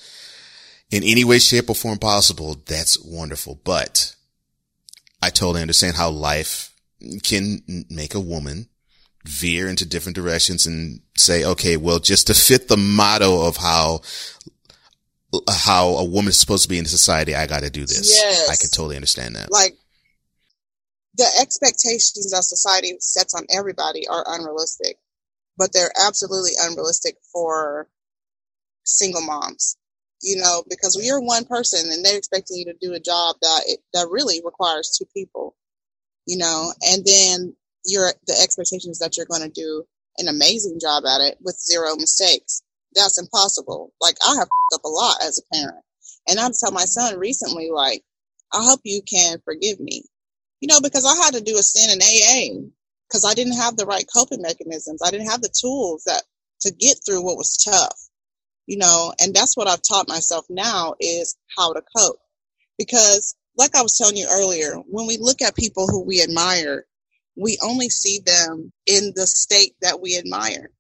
[0.90, 4.16] in any way shape or form possible that's wonderful but
[5.22, 6.74] I totally understand how life
[7.24, 8.68] can make a woman
[9.24, 14.02] veer into different directions and say, okay, well, just to fit the motto of how
[15.50, 18.20] how a woman is supposed to be in society, I got to do this.
[18.22, 18.50] Yes.
[18.50, 19.52] I can totally understand that.
[19.52, 19.74] Like
[21.16, 24.98] the expectations that society sets on everybody are unrealistic,
[25.58, 27.88] but they're absolutely unrealistic for
[28.84, 29.78] single moms
[30.22, 33.62] you know, because you're one person and they're expecting you to do a job that
[33.66, 35.56] it, that really requires two people,
[36.26, 39.84] you know, and then your the expectations that you're going to do
[40.18, 42.62] an amazing job at it with zero mistakes.
[42.96, 43.94] That's impossible.
[44.02, 45.84] Like I have up a lot as a parent,
[46.30, 48.04] and I tell my son recently, like,
[48.54, 50.04] I hope you can forgive me,
[50.62, 52.68] you know, because I had to do a sin in AA
[53.10, 55.02] because I didn't have the right coping mechanisms.
[55.06, 56.24] I didn't have the tools that
[56.62, 57.98] to get through what was tough
[58.68, 62.20] you know, and that's what I've taught myself now is how to cope.
[62.78, 66.86] Because like I was telling you earlier, when we look at people who we admire,
[67.36, 70.72] we only see them in the state that we admire.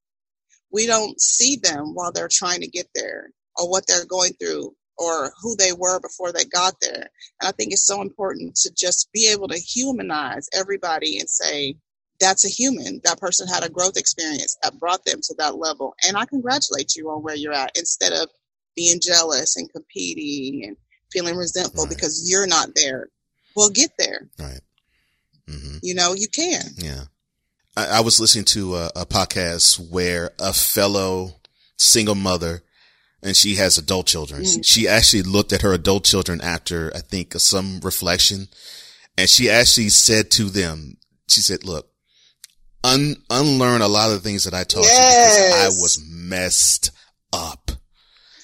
[0.72, 4.74] We don't see them while they're trying to get there or what they're going through
[4.98, 7.10] or who they were before they got there.
[7.42, 11.76] And I think it's so important to just be able to humanize everybody and say,
[12.20, 13.02] that's a human.
[13.04, 15.96] That person had a growth experience that brought them to that level.
[16.08, 18.30] And I congratulate you on where you're at instead of
[18.76, 20.78] being jealous and competing and
[21.12, 21.90] feeling resentful right.
[21.90, 23.08] because you're not there.
[23.56, 24.30] Well, get there.
[24.40, 24.62] Right.
[25.50, 25.78] Mm-hmm.
[25.82, 26.62] You know, you can.
[26.78, 27.04] Yeah.
[27.76, 31.36] I, I was listening to a, a podcast where a fellow
[31.78, 32.64] single mother
[33.24, 34.42] and she has adult children.
[34.42, 34.62] Mm-hmm.
[34.62, 38.48] She actually looked at her adult children after I think some reflection
[39.18, 41.90] and she actually said to them, she said, look,
[42.84, 45.38] un, unlearn a lot of the things that I taught yes.
[45.38, 46.92] you because I was messed
[47.34, 47.72] up.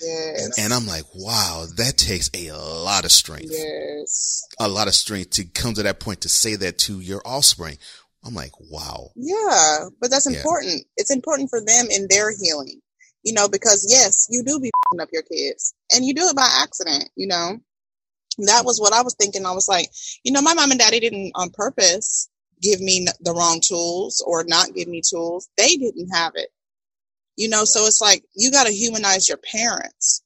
[0.02, 0.60] Yes.
[0.60, 3.50] And I'm like, wow, that takes a lot of strength.
[3.52, 4.46] Yes.
[4.60, 7.78] A lot of strength to come to that point to say that to your offspring.
[8.28, 9.10] I'm like, wow.
[9.16, 10.74] Yeah, but that's important.
[10.74, 10.84] Yeah.
[10.98, 12.82] It's important for them in their healing,
[13.24, 16.48] you know, because yes, you do be up your kids and you do it by
[16.62, 17.58] accident, you know.
[18.40, 19.46] That was what I was thinking.
[19.46, 19.88] I was like,
[20.24, 22.30] you know, my mom and daddy didn't on purpose
[22.62, 25.50] give me the wrong tools or not give me tools.
[25.58, 26.50] They didn't have it.
[27.36, 30.24] You know, so it's like you got to humanize your parents.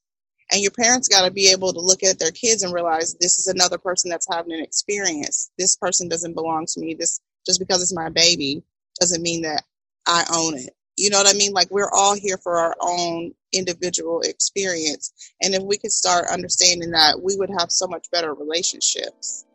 [0.53, 3.39] And your parents got to be able to look at their kids and realize this
[3.39, 5.49] is another person that's having an experience.
[5.57, 6.93] This person doesn't belong to me.
[6.93, 8.63] This just because it's my baby
[8.99, 9.63] doesn't mean that
[10.07, 10.75] I own it.
[10.97, 11.53] You know what I mean?
[11.53, 15.13] Like we're all here for our own individual experience.
[15.41, 19.45] And if we could start understanding that, we would have so much better relationships.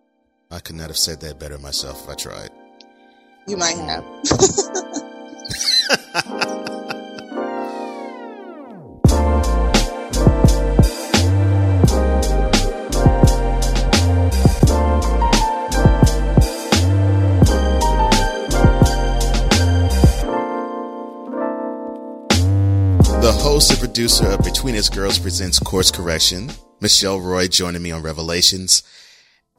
[0.50, 2.50] I could not have said that better myself if I tried.
[3.46, 4.04] You might have.
[23.56, 26.50] host and producer of Between Us Girls presents Course Correction,
[26.82, 28.82] Michelle Roy joining me on Revelations.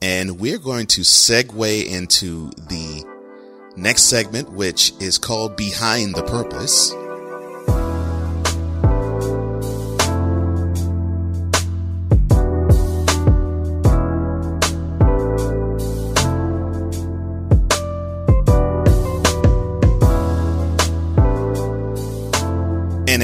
[0.03, 3.03] And we're going to segue into the
[3.75, 6.93] next segment, which is called Behind the Purpose.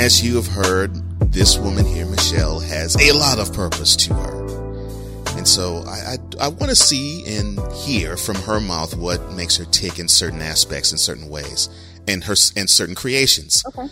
[0.04, 0.94] As you have heard,
[1.32, 5.38] this woman here, Michelle, has a lot of purpose to her.
[5.38, 9.56] And so I, I, I want to see and hear from her mouth what makes
[9.56, 11.70] her tick in certain aspects in certain ways
[12.06, 13.64] and her and certain creations.
[13.66, 13.88] Okay.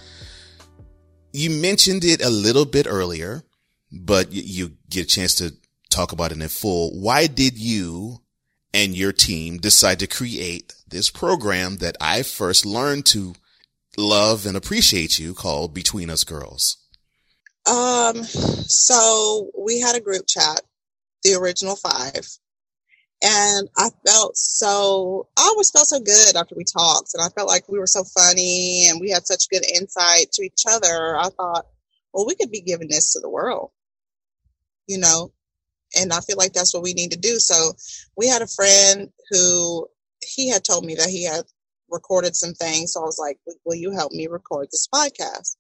[1.31, 3.43] You mentioned it a little bit earlier,
[3.89, 5.53] but you, you get a chance to
[5.89, 6.91] talk about it in full.
[6.91, 8.19] Why did you
[8.73, 13.33] and your team decide to create this program that I first learned to
[13.97, 16.77] love and appreciate you called Between Us Girls?
[17.69, 20.61] Um, so we had a group chat,
[21.23, 22.27] the original five,
[23.23, 27.13] and I felt so, I always felt so good after we talked.
[27.13, 30.43] And I felt like we were so funny and we had such good insight to
[30.43, 31.15] each other.
[31.17, 31.67] I thought,
[32.13, 33.69] well, we could be giving this to the world,
[34.87, 35.31] you know?
[35.99, 37.37] And I feel like that's what we need to do.
[37.37, 37.73] So
[38.17, 39.87] we had a friend who
[40.21, 41.43] he had told me that he had
[41.91, 42.93] recorded some things.
[42.93, 45.55] So I was like, will you help me record this podcast?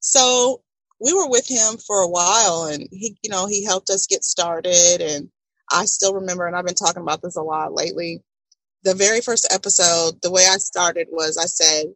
[0.00, 0.62] So
[1.00, 4.24] we were with him for a while and he, you know, he helped us get
[4.24, 5.00] started.
[5.00, 5.30] And
[5.70, 8.22] I still remember, and I've been talking about this a lot lately.
[8.84, 11.86] The very first episode, the way I started was I said,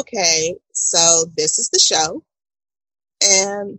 [0.00, 2.24] okay, so this is the show.
[3.24, 3.78] And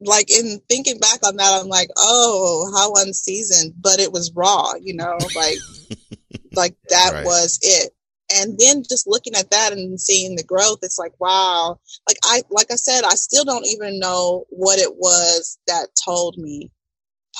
[0.00, 4.74] like in thinking back on that, I'm like, oh, how unseasoned, but it was raw,
[4.80, 5.58] you know, like,
[6.58, 7.24] like that right.
[7.24, 7.92] was it.
[8.34, 11.78] And then just looking at that and seeing the growth, it's like, wow.
[12.06, 16.36] Like I, like I said, I still don't even know what it was that told
[16.36, 16.70] me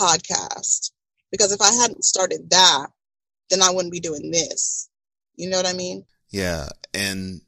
[0.01, 0.93] podcast.
[1.31, 2.87] Because if I hadn't started that,
[3.51, 4.89] then I wouldn't be doing this.
[5.37, 6.05] You know what I mean?
[6.31, 6.69] Yeah.
[6.95, 7.43] And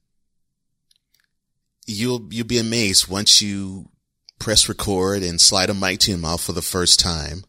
[1.86, 3.88] you'll, you'll be amazed once you
[4.38, 7.44] press record and slide a mic to your mouth for the first time,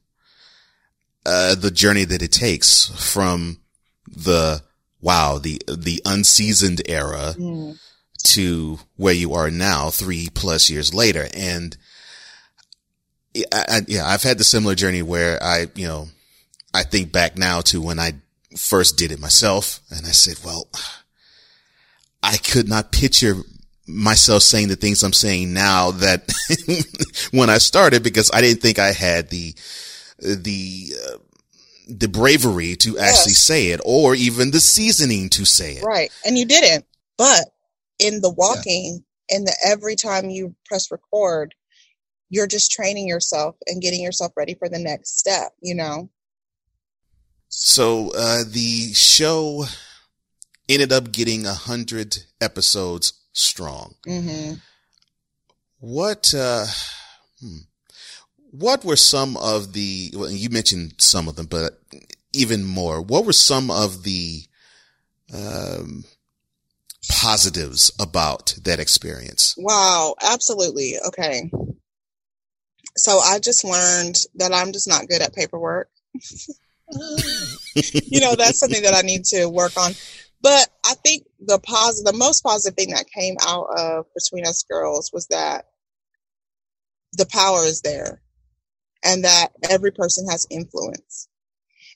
[1.26, 3.61] uh, the journey that it takes from
[4.12, 4.62] the,
[5.02, 7.80] wow, the, the unseasoned era mm.
[8.24, 11.28] to where you are now, three plus years later.
[11.34, 11.76] And
[13.36, 16.08] I, I, yeah, I've had the similar journey where I, you know,
[16.74, 18.13] I think back now to when I
[18.58, 20.67] first did it myself and I said, well,
[22.24, 23.36] I could not picture
[23.88, 26.32] myself saying the things I'm saying now that
[27.32, 29.54] when I started because I didn't think I had the
[30.19, 31.17] the uh,
[32.00, 33.20] the bravery to yes.
[33.20, 35.84] actually say it or even the seasoning to say it.
[35.84, 36.12] Right.
[36.26, 36.86] And you didn't.
[37.18, 37.46] But
[38.00, 39.38] in the walking yeah.
[39.38, 41.54] and the every time you press record,
[42.30, 46.10] you're just training yourself and getting yourself ready for the next step, you know.
[47.50, 49.66] So uh the show
[50.70, 53.96] ended up getting a hundred episodes strong.
[54.08, 54.54] Mm-hmm.
[55.80, 56.66] What, uh,
[57.40, 57.58] hmm,
[58.52, 61.80] what were some of the, well, you mentioned some of them, but
[62.34, 64.44] even more, what were some of the,
[65.34, 66.04] um,
[67.10, 69.56] positives about that experience?
[69.58, 70.96] Wow, absolutely.
[71.08, 71.50] Okay.
[72.98, 75.90] So I just learned that I'm just not good at paperwork.
[76.94, 79.94] you know, that's something that I need to work on.
[80.42, 84.64] But I think the positive, the most positive thing that came out of Between Us
[84.64, 85.66] Girls was that
[87.14, 88.22] the power is there
[89.04, 91.28] and that every person has influence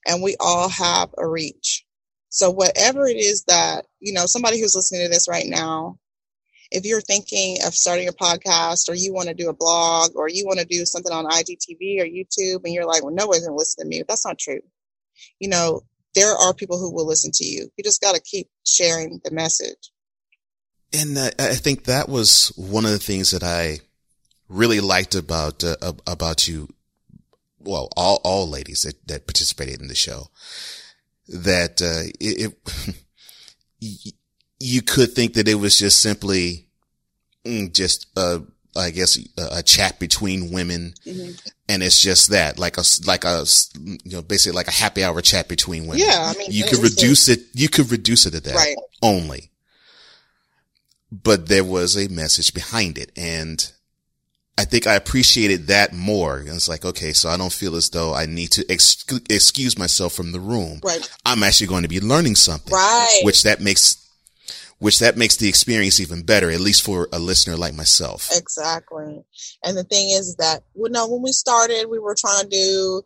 [0.06, 1.86] and we all have a reach.
[2.30, 5.98] So whatever it is that, you know, somebody who's listening to this right now,
[6.72, 10.28] if you're thinking of starting a podcast or you want to do a blog or
[10.28, 13.42] you want to do something on IGTV or YouTube and you're like, well, no one's
[13.46, 14.04] going to listen to me.
[14.08, 14.60] That's not true.
[15.40, 15.82] You know,
[16.14, 17.70] there are people who will listen to you.
[17.78, 19.92] You just got to keep sharing the message.
[20.94, 23.80] And uh, I think that was one of the things that I
[24.48, 26.70] really liked about uh, about you.
[27.66, 30.28] Well, all all ladies that, that participated in the show,
[31.28, 32.96] that uh, it, it
[34.60, 36.68] you could think that it was just simply
[37.46, 38.42] mm, just a
[38.76, 41.32] I guess a, a chat between women, mm-hmm.
[41.70, 43.46] and it's just that, like a like a
[44.04, 46.06] you know basically like a happy hour chat between women.
[46.06, 47.42] Yeah, I mean, you could reduce it.
[47.54, 48.76] You could reduce it to that right.
[49.02, 49.52] only.
[51.12, 53.72] But there was a message behind it, and
[54.58, 56.38] I think I appreciated that more.
[56.38, 59.78] And it's like, okay, so I don't feel as though I need to ex- excuse
[59.78, 60.80] myself from the room.
[60.84, 61.08] Right.
[61.26, 62.74] I'm actually going to be learning something.
[62.74, 63.20] Right.
[63.24, 64.02] Which that makes
[64.80, 68.30] which that makes the experience even better, at least for a listener like myself.
[68.36, 69.24] Exactly.
[69.64, 73.02] And the thing is that, well, no, when we started, we were trying to do,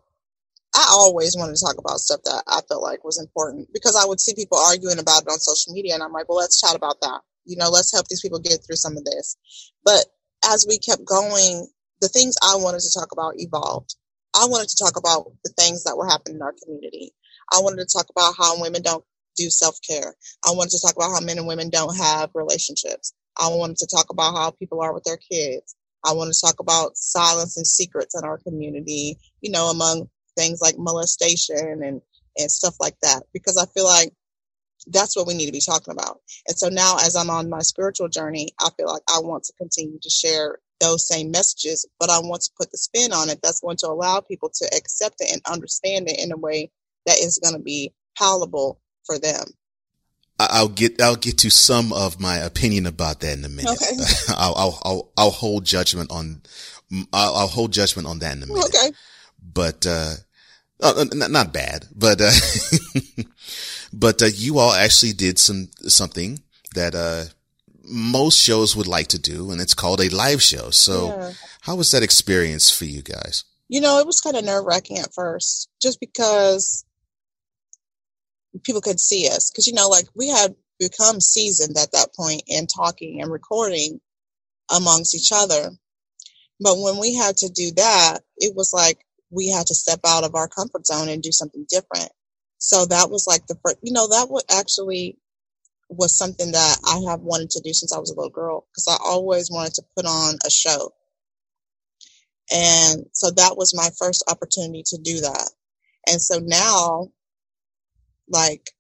[0.76, 4.08] I always wanted to talk about stuff that I felt like was important because I
[4.08, 6.76] would see people arguing about it on social media and I'm like, well, let's chat
[6.76, 7.22] about that.
[7.46, 9.38] You know, let's help these people get through some of this.
[9.84, 10.06] But
[10.46, 11.68] as we kept going,
[12.02, 13.96] the things I wanted to talk about evolved.
[14.36, 17.14] I wanted to talk about the things that were happening in our community.
[17.52, 19.04] I wanted to talk about how women don't
[19.36, 20.16] do self care.
[20.46, 23.14] I wanted to talk about how men and women don't have relationships.
[23.38, 25.76] I wanted to talk about how people are with their kids.
[26.06, 30.62] I want to talk about silence and secrets in our community, you know, among things
[30.62, 32.02] like molestation and,
[32.38, 34.14] and stuff like that, because I feel like
[34.92, 36.20] that's what we need to be talking about.
[36.48, 39.54] And so now, as I'm on my spiritual journey, I feel like I want to
[39.54, 43.40] continue to share those same messages, but I want to put the spin on it
[43.44, 46.72] that's going to allow people to accept it and understand it in a way
[47.06, 49.46] that is going to be palatable for them.
[50.40, 53.72] I'll get I'll get to some of my opinion about that in a minute.
[53.72, 53.98] Okay.
[54.30, 56.42] I'll, I'll, I'll I'll hold judgment on
[57.12, 58.66] I'll, I'll hold judgment on that in a minute.
[58.66, 58.92] Okay.
[59.42, 60.14] But uh,
[60.82, 62.32] uh not bad, but uh,
[63.92, 66.40] but uh, you all actually did some something
[66.76, 67.26] that uh
[67.92, 70.70] most shows would like to do, and it's called a live show.
[70.70, 71.32] So, yeah.
[71.62, 73.44] how was that experience for you guys?
[73.68, 76.86] You know, it was kind of nerve wracking at first, just because
[78.64, 82.42] people could see us because you know like we had become seasoned at that point
[82.48, 84.00] in talking and recording
[84.76, 85.72] amongst each other
[86.60, 90.24] but when we had to do that it was like we had to step out
[90.24, 92.12] of our comfort zone and do something different
[92.70, 95.18] so that was like the first you know that would actually
[95.90, 98.88] was something that i have wanted to do since i was a little girl because
[98.90, 100.92] i always wanted to put on a show
[102.52, 105.50] and so that was my first opportunity to do that
[106.08, 107.08] and so now
[108.30, 108.72] like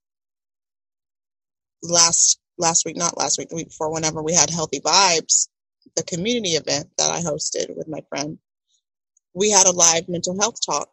[1.83, 5.47] last last week, not last week, the week before, whenever we had Healthy Vibes,
[5.95, 8.37] the community event that I hosted with my friend,
[9.33, 10.89] we had a live mental health talk.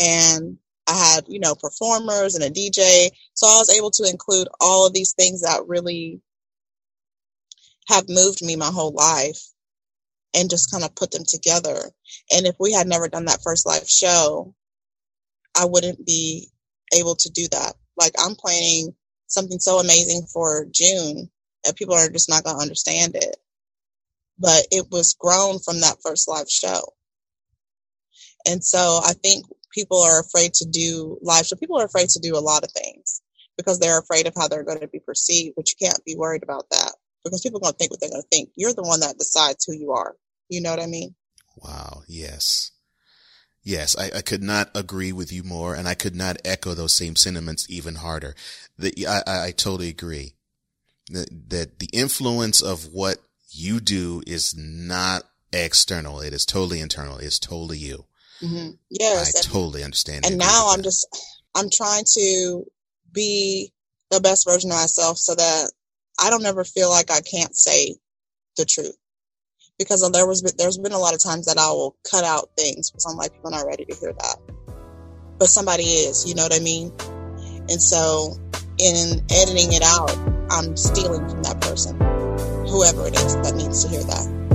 [0.00, 0.58] And
[0.88, 3.10] I had, you know, performers and a DJ.
[3.34, 6.20] So I was able to include all of these things that really
[7.88, 9.40] have moved me my whole life
[10.34, 11.76] and just kind of put them together.
[12.32, 14.54] And if we had never done that first live show,
[15.56, 16.48] I wouldn't be
[16.96, 17.74] able to do that.
[17.98, 18.94] Like I'm planning
[19.28, 21.30] something so amazing for June
[21.66, 23.36] and people are just not going to understand it.
[24.38, 26.80] But it was grown from that first live show.
[28.46, 29.46] And so I think
[29.76, 31.54] people are afraid to do live show.
[31.54, 33.20] People are afraid to do a lot of things
[33.56, 36.42] because they're afraid of how they're going to be perceived, but you can't be worried
[36.42, 38.50] about that because people are going to think what they're going to think.
[38.56, 40.16] You're the one that decides who you are.
[40.48, 41.14] You know what I mean?
[41.56, 42.02] Wow.
[42.08, 42.72] Yes.
[43.62, 46.94] Yes, I, I, could not agree with you more, and I could not echo those
[46.94, 48.36] same sentiments even harder.
[48.78, 50.34] The, I, I totally agree
[51.10, 53.16] that, that the influence of what
[53.50, 57.18] you do is not external; it is totally internal.
[57.18, 58.04] It's totally you.
[58.42, 58.70] Mm-hmm.
[58.90, 60.26] Yes, I and, totally understand.
[60.26, 61.06] And now I'm just
[61.54, 62.64] I'm trying to
[63.12, 63.72] be
[64.10, 65.72] the best version of myself so that
[66.20, 67.96] I don't ever feel like I can't say
[68.56, 68.96] the truth
[69.78, 72.90] because there was there's been a lot of times that I will cut out things
[72.90, 74.36] because I'm like people are not ready to hear that,
[75.38, 76.92] but somebody is, you know what I mean?
[77.68, 78.34] And so
[78.78, 80.16] in editing it out,
[80.50, 81.96] I'm stealing from that person,
[82.68, 84.45] whoever it is that needs to hear that.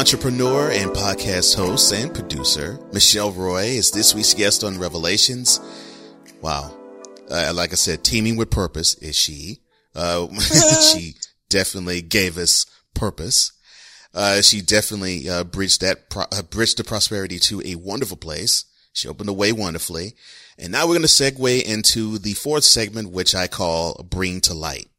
[0.00, 5.60] Entrepreneur and podcast host and producer Michelle Roy is this week's guest on Revelations.
[6.40, 6.74] Wow.
[7.30, 9.58] Uh, like I said, teaming with purpose is she.
[9.94, 10.26] Uh,
[10.94, 11.16] she
[11.50, 13.52] definitely gave us purpose.
[14.14, 18.64] Uh, she definitely, uh, bridged that, pro- uh, bridged the prosperity to a wonderful place.
[18.94, 20.14] She opened the way wonderfully.
[20.58, 24.54] And now we're going to segue into the fourth segment, which I call Bring to
[24.54, 24.89] Light.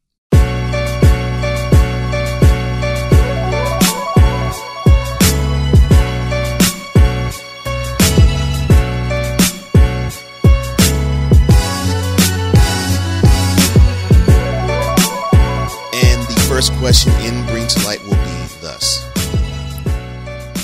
[16.62, 19.02] First question in Bring to Light will be thus.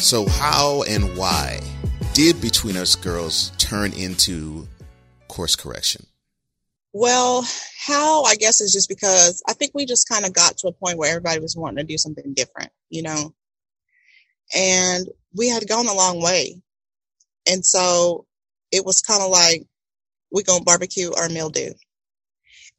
[0.01, 1.59] So, how and why
[2.15, 4.69] did Between Us Girls turn into
[5.27, 6.07] course correction?
[6.93, 7.45] Well,
[7.85, 10.73] how I guess is just because I think we just kind of got to a
[10.73, 13.35] point where everybody was wanting to do something different, you know?
[14.55, 16.63] And we had gone a long way.
[17.51, 18.25] And so
[18.71, 19.67] it was kind of like,
[20.31, 21.73] we're gonna barbecue our mildew.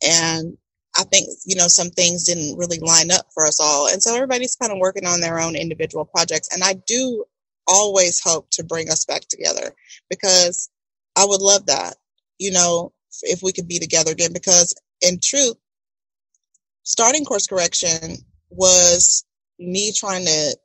[0.01, 0.57] And
[0.99, 3.87] I think, you know, some things didn't really line up for us all.
[3.87, 6.49] And so everybody's kind of working on their own individual projects.
[6.53, 7.23] And I do
[7.67, 9.73] always hope to bring us back together
[10.09, 10.69] because
[11.15, 11.95] I would love that,
[12.37, 12.91] you know,
[13.21, 14.33] if we could be together again.
[14.33, 15.55] Because in truth,
[16.83, 18.17] starting course correction
[18.49, 19.23] was
[19.57, 20.57] me trying to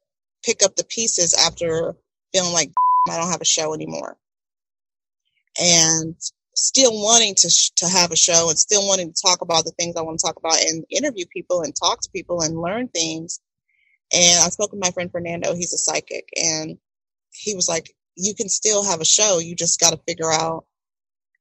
[0.44, 1.94] pick up the pieces after
[2.32, 2.72] feeling like
[3.08, 4.16] I don't have a show anymore.
[5.62, 6.16] And
[6.54, 9.72] still wanting to sh- to have a show and still wanting to talk about the
[9.72, 12.88] things I want to talk about and interview people and talk to people and learn
[12.88, 13.40] things.
[14.12, 15.54] And I spoke with my friend Fernando.
[15.54, 16.78] He's a psychic, and
[17.32, 19.38] he was like, "You can still have a show.
[19.38, 20.66] You just got to figure out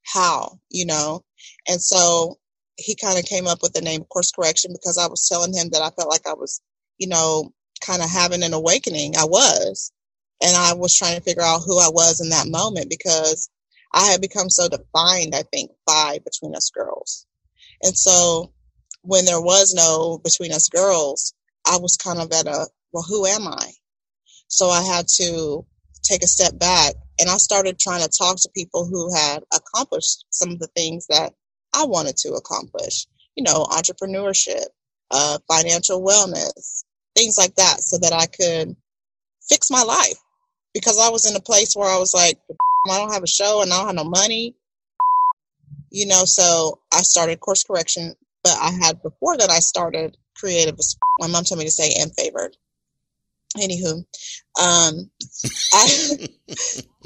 [0.04, 1.24] how, you know."
[1.68, 2.40] And so
[2.78, 5.70] he kind of came up with the name Course Correction because I was telling him
[5.72, 6.62] that I felt like I was,
[6.98, 9.16] you know, kind of having an awakening.
[9.18, 9.92] I was,
[10.42, 13.50] and I was trying to figure out who I was in that moment because
[13.94, 17.26] I had become so defined, I think, by Between Us Girls.
[17.84, 18.52] And so
[19.02, 21.34] when there was no Between Us Girls,
[21.66, 23.72] I was kind of at a, well, who am I?
[24.48, 25.66] So I had to
[26.04, 30.26] take a step back and I started trying to talk to people who had accomplished
[30.32, 31.34] some of the things that
[31.74, 34.66] I wanted to accomplish, you know, entrepreneurship,
[35.12, 36.84] uh, financial wellness,
[37.16, 38.76] things like that, so that I could
[39.48, 40.18] fix my life.
[40.74, 42.40] Because I was in a place where I was like,
[42.90, 44.56] I don't have a show and I don't have no money.
[45.90, 50.78] You know, so I started course correction, but I had before that I started creative.
[51.20, 52.58] My mom told me to say and favored.
[53.58, 54.00] Anywho,
[54.60, 55.12] um,
[55.74, 56.28] I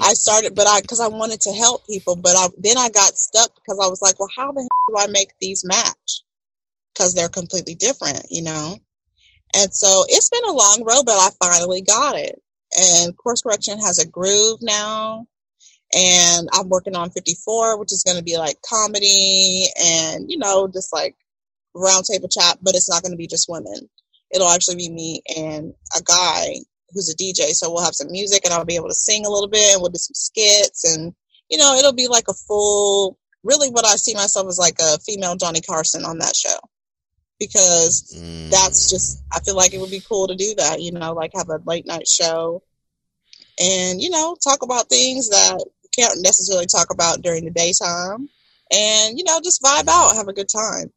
[0.00, 3.18] I started, but I because I wanted to help people, but I then I got
[3.18, 6.22] stuck because I was like, well, how the hell do I make these match?
[6.94, 8.78] Because they're completely different, you know.
[9.54, 12.40] And so it's been a long road, but I finally got it.
[12.78, 15.26] And course correction has a groove now
[15.94, 20.68] and I'm working on 54, which is going to be like comedy and, you know,
[20.68, 21.16] just like
[21.74, 23.88] roundtable chat, but it's not going to be just women.
[24.30, 26.56] It'll actually be me and a guy
[26.90, 27.52] who's a DJ.
[27.52, 29.80] So we'll have some music and I'll be able to sing a little bit and
[29.80, 31.14] we'll do some skits and,
[31.48, 34.98] you know, it'll be like a full, really what I see myself as like a
[34.98, 36.58] female Johnny Carson on that show.
[37.40, 38.50] Because mm.
[38.50, 41.30] that's just, I feel like it would be cool to do that, you know, like
[41.34, 42.62] have a late night show
[43.60, 45.64] and, you know, talk about things that
[45.96, 48.28] can't necessarily talk about during the daytime.
[48.70, 50.92] And you know just vibe out have a good time.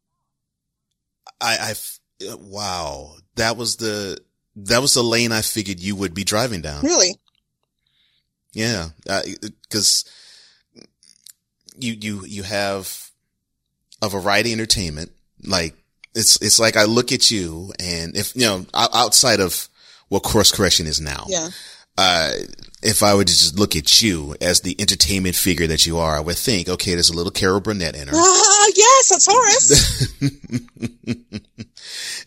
[1.40, 1.74] I
[2.20, 3.14] i wow.
[3.36, 4.18] That was the
[4.56, 6.82] that was the lane i figured you would be driving down.
[6.82, 7.16] Really?
[8.52, 8.88] Yeah.
[9.04, 10.04] Because
[11.78, 13.10] you you you have
[14.02, 15.12] a variety entertainment.
[15.42, 15.74] Like
[16.14, 19.68] it's it's like i look at you and if you know outside of
[20.08, 21.48] what course correction is now yeah.
[21.98, 22.32] uh
[22.82, 26.16] if I were to just look at you as the entertainment figure that you are,
[26.16, 28.14] I would think, okay, there's a little Carol Burnett in her.
[28.24, 30.16] Ah, uh, yes, a Taurus.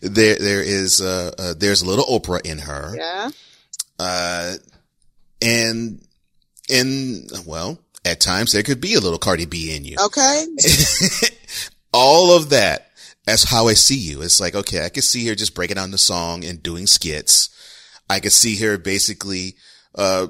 [0.00, 2.94] there, there is, uh, uh, there's a little Oprah in her.
[2.94, 3.30] Yeah.
[3.98, 4.54] Uh,
[5.40, 6.00] and,
[6.70, 9.96] and, well, at times there could be a little Cardi B in you.
[10.04, 10.44] Okay.
[11.92, 12.90] All of that.
[13.24, 14.22] That's how I see you.
[14.22, 17.50] It's like, okay, I can see her just breaking down the song and doing skits.
[18.08, 19.56] I could see her basically,
[19.96, 20.28] uh,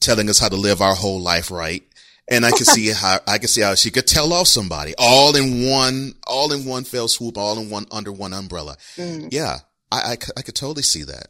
[0.00, 1.82] telling us how to live our whole life right.
[2.30, 5.36] And I can see how, I can see how she could tell off somebody all
[5.36, 8.76] in one, all in one fell swoop, all in one, under one umbrella.
[8.96, 9.28] Mm.
[9.32, 9.58] Yeah.
[9.90, 11.26] I, I, I, could totally see that.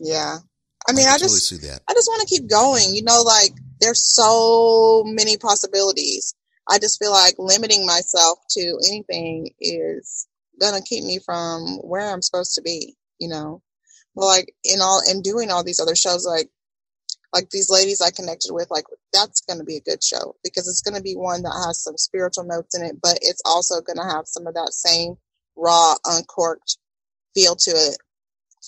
[0.00, 0.38] Yeah.
[0.88, 2.86] I mean, I, I just, totally I just want to keep going.
[2.92, 6.34] You know, like there's so many possibilities.
[6.68, 10.26] I just feel like limiting myself to anything is
[10.60, 12.96] gonna keep me from where I'm supposed to be.
[13.18, 13.62] You know,
[14.14, 16.50] but like in all in doing all these other shows, like
[17.32, 20.68] like these ladies I connected with, like that's going to be a good show because
[20.68, 23.80] it's going to be one that has some spiritual notes in it, but it's also
[23.80, 25.16] going to have some of that same
[25.56, 26.76] raw, uncorked
[27.34, 27.96] feel to it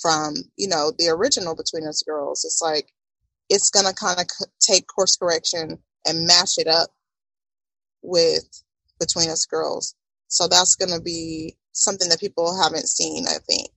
[0.00, 2.44] from, you know, the original Between Us Girls.
[2.44, 2.92] It's like,
[3.50, 4.26] it's going to kind of
[4.60, 6.88] take course correction and mash it up
[8.02, 8.44] with
[8.98, 9.94] Between Us Girls.
[10.28, 13.68] So that's going to be something that people haven't seen, I think.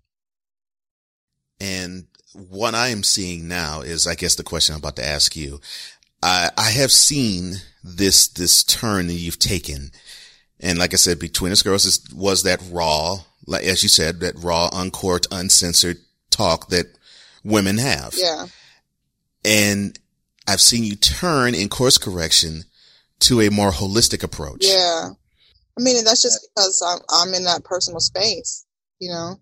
[1.59, 2.05] And
[2.37, 5.59] what I am seeing now is, I guess, the question I'm about to ask you.
[6.21, 9.91] I, I have seen this this turn that you've taken,
[10.59, 14.19] and like I said, between us girls is, was that raw, like as you said,
[14.19, 15.97] that raw, uncorked, uncensored
[16.29, 16.87] talk that
[17.43, 18.13] women have.
[18.15, 18.47] Yeah.
[19.45, 19.97] And
[20.47, 22.63] I've seen you turn in course correction
[23.19, 24.65] to a more holistic approach.
[24.65, 25.09] Yeah.
[25.77, 28.65] I mean, that's just because I'm, I'm in that personal space,
[28.99, 29.39] you know?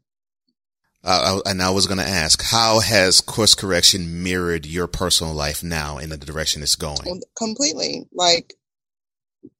[1.08, 5.64] Uh, and I was going to ask, how has course correction mirrored your personal life
[5.64, 7.22] now in the direction it's going?
[7.38, 8.08] Completely.
[8.12, 8.56] Like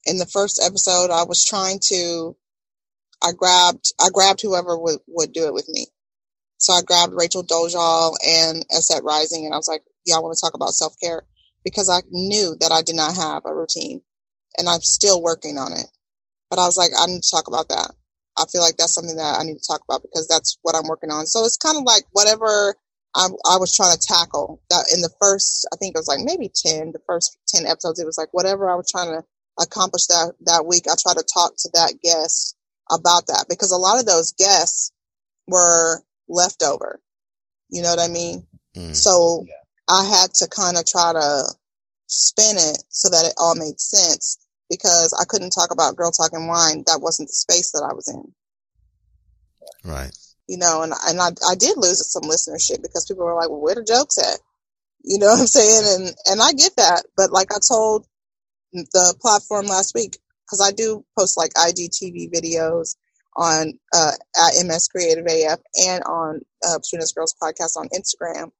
[0.06, 2.36] in the first episode, I was trying to,
[3.24, 5.86] I grabbed, I grabbed whoever would, would do it with me.
[6.58, 10.42] So I grabbed Rachel Dojal and Aset Rising and I was like, y'all want to
[10.42, 11.28] talk about self care
[11.64, 14.02] because I knew that I did not have a routine
[14.58, 15.86] and I'm still working on it.
[16.50, 17.92] But I was like, I need to talk about that.
[18.38, 20.88] I feel like that's something that I need to talk about because that's what I'm
[20.88, 21.26] working on.
[21.26, 22.76] So it's kind of like whatever
[23.16, 26.20] I, I was trying to tackle that in the first, I think it was like
[26.20, 29.24] maybe 10, the first 10 episodes, it was like whatever I was trying to
[29.60, 32.56] accomplish that that week, I try to talk to that guest
[32.92, 34.92] about that because a lot of those guests
[35.48, 37.00] were leftover.
[37.70, 38.46] You know what I mean?
[38.76, 38.96] Mm.
[38.96, 39.54] So yeah.
[39.90, 41.44] I had to kind of try to
[42.08, 46.48] spin it so that it all made sense because I couldn't talk about girl talking
[46.48, 46.84] wine.
[46.88, 48.34] That wasn't the space that I was in.
[49.84, 50.12] Right.
[50.48, 53.62] You know, and and I I did lose some listenership because people were like, "Well,
[53.62, 54.40] where the jokes at?"
[55.04, 55.84] You know what I'm saying?
[55.96, 58.06] And and I get that, but like I told
[58.74, 62.96] the platform last week, because I do post like IGTV videos
[63.36, 68.52] on uh, at MS Creative AF and on uh, Us Girls podcast on Instagram.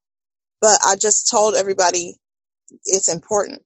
[0.60, 2.16] But I just told everybody
[2.84, 3.62] it's important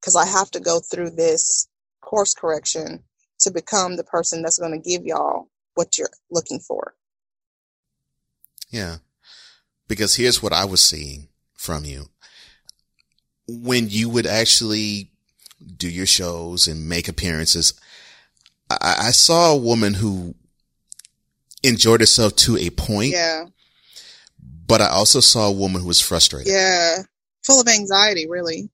[0.00, 1.68] because I have to go through this
[2.10, 3.04] course correction
[3.38, 6.94] to become the person that's going to give y'all what you're looking for.
[8.70, 8.96] Yeah.
[9.86, 12.06] Because here's what I was seeing from you.
[13.46, 15.12] When you would actually
[15.76, 17.74] do your shows and make appearances,
[18.68, 20.34] I, I saw a woman who
[21.62, 23.12] enjoyed herself to a point.
[23.12, 23.46] Yeah.
[24.66, 26.52] But I also saw a woman who was frustrated.
[26.52, 27.02] Yeah.
[27.44, 28.70] Full of anxiety, really.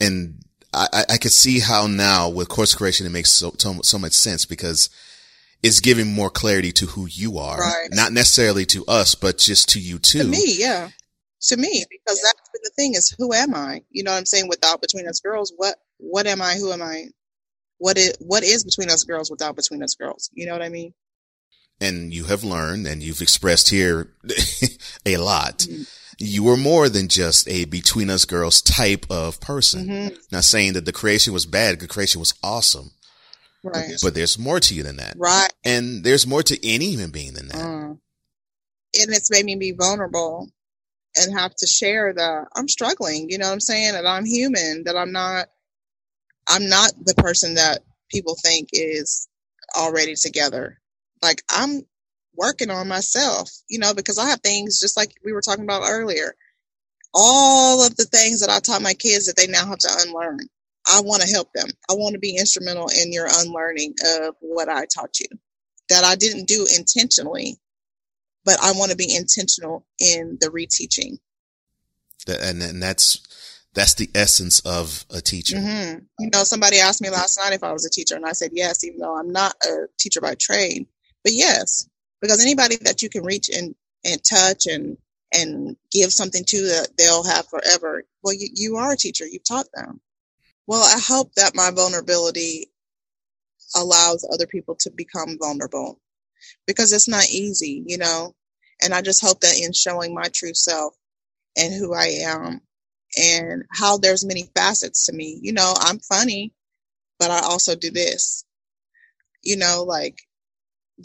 [0.00, 0.42] And
[0.74, 4.12] I, I could see how now with course correction, it makes so, so, so much
[4.12, 4.88] sense because
[5.62, 7.58] it's giving more clarity to who you are.
[7.58, 7.88] Right.
[7.92, 10.18] Not necessarily to us, but just to you too.
[10.20, 10.90] To me, yeah.
[11.42, 13.82] To me, because that's been the thing is who am I?
[13.90, 14.48] You know what I'm saying?
[14.48, 16.54] Without between us girls, what what am I?
[16.54, 17.06] Who am I?
[17.78, 20.30] What is what is between us girls without between us girls?
[20.32, 20.94] You know what I mean?
[21.80, 24.12] And you have learned and you've expressed here
[25.06, 25.58] a lot.
[25.58, 25.82] Mm-hmm
[26.22, 29.86] you were more than just a between us girls type of person.
[29.86, 30.14] Mm-hmm.
[30.30, 32.92] Not saying that the creation was bad, the creation was awesome.
[33.64, 33.92] Right.
[34.02, 35.14] But there's more to you than that.
[35.16, 35.52] Right.
[35.64, 37.56] And there's more to any human being than that.
[37.56, 37.90] Mm.
[37.90, 38.00] And
[38.92, 40.48] it's made me be vulnerable
[41.16, 43.92] and have to share that I'm struggling, you know what I'm saying?
[43.92, 45.48] That I'm human, that I'm not
[46.48, 49.28] I'm not the person that people think is
[49.76, 50.80] already together.
[51.22, 51.82] Like I'm
[52.36, 55.82] working on myself, you know, because I have things just like we were talking about
[55.86, 56.34] earlier.
[57.14, 60.38] All of the things that I taught my kids that they now have to unlearn.
[60.88, 61.68] I want to help them.
[61.90, 65.26] I want to be instrumental in your unlearning of what I taught you
[65.90, 67.58] that I didn't do intentionally,
[68.44, 71.18] but I want to be intentional in the reteaching.
[72.26, 73.20] And, and that's,
[73.74, 75.56] that's the essence of a teacher.
[75.56, 75.98] Mm-hmm.
[76.18, 78.50] You know, somebody asked me last night if I was a teacher and I said
[78.54, 80.86] yes, even though I'm not a teacher by trade,
[81.24, 81.88] but yes,
[82.22, 84.96] because anybody that you can reach and, and touch and,
[85.34, 88.04] and give something to that they'll have forever.
[88.22, 89.26] Well, you, you are a teacher.
[89.26, 90.00] You've taught them.
[90.66, 92.70] Well, I hope that my vulnerability
[93.76, 96.00] allows other people to become vulnerable
[96.66, 98.34] because it's not easy, you know,
[98.82, 100.94] and I just hope that in showing my true self
[101.56, 102.60] and who I am
[103.18, 106.52] and how there's many facets to me, you know, I'm funny,
[107.18, 108.44] but I also do this,
[109.42, 110.18] you know, like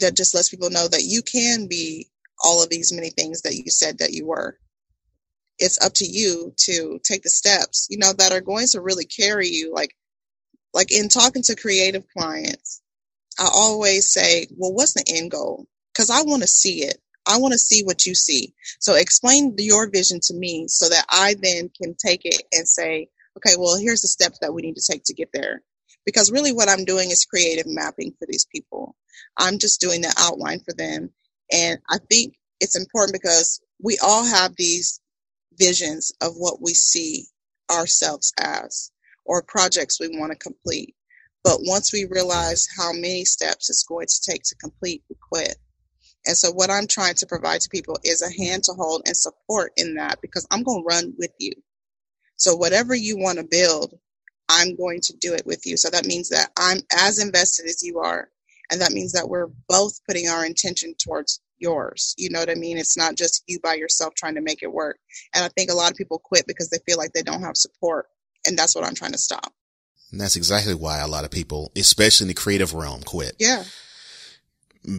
[0.00, 2.08] that just lets people know that you can be
[2.42, 4.58] all of these many things that you said that you were.
[5.58, 9.04] It's up to you to take the steps, you know, that are going to really
[9.04, 9.72] carry you.
[9.74, 9.94] Like,
[10.72, 12.80] like in talking to creative clients,
[13.38, 15.66] I always say, well, what's the end goal?
[15.96, 16.98] Cause I want to see it.
[17.26, 18.54] I want to see what you see.
[18.80, 23.08] So explain your vision to me so that I then can take it and say,
[23.36, 25.62] okay, well, here's the steps that we need to take to get there.
[26.08, 28.96] Because really what I'm doing is creative mapping for these people.
[29.38, 31.10] I'm just doing the outline for them.
[31.52, 35.02] And I think it's important because we all have these
[35.58, 37.26] visions of what we see
[37.70, 38.90] ourselves as
[39.26, 40.94] or projects we want to complete.
[41.44, 45.56] But once we realize how many steps it's going to take to complete, we quit.
[46.24, 49.14] And so what I'm trying to provide to people is a hand to hold and
[49.14, 51.52] support in that because I'm going to run with you.
[52.36, 53.92] So whatever you want to build,
[54.48, 55.76] I'm going to do it with you.
[55.76, 58.28] So that means that I'm as invested as you are.
[58.70, 62.14] And that means that we're both putting our intention towards yours.
[62.18, 62.78] You know what I mean?
[62.78, 64.98] It's not just you by yourself trying to make it work.
[65.34, 67.56] And I think a lot of people quit because they feel like they don't have
[67.56, 68.06] support.
[68.46, 69.52] And that's what I'm trying to stop.
[70.12, 73.36] And that's exactly why a lot of people, especially in the creative realm, quit.
[73.38, 73.64] Yeah.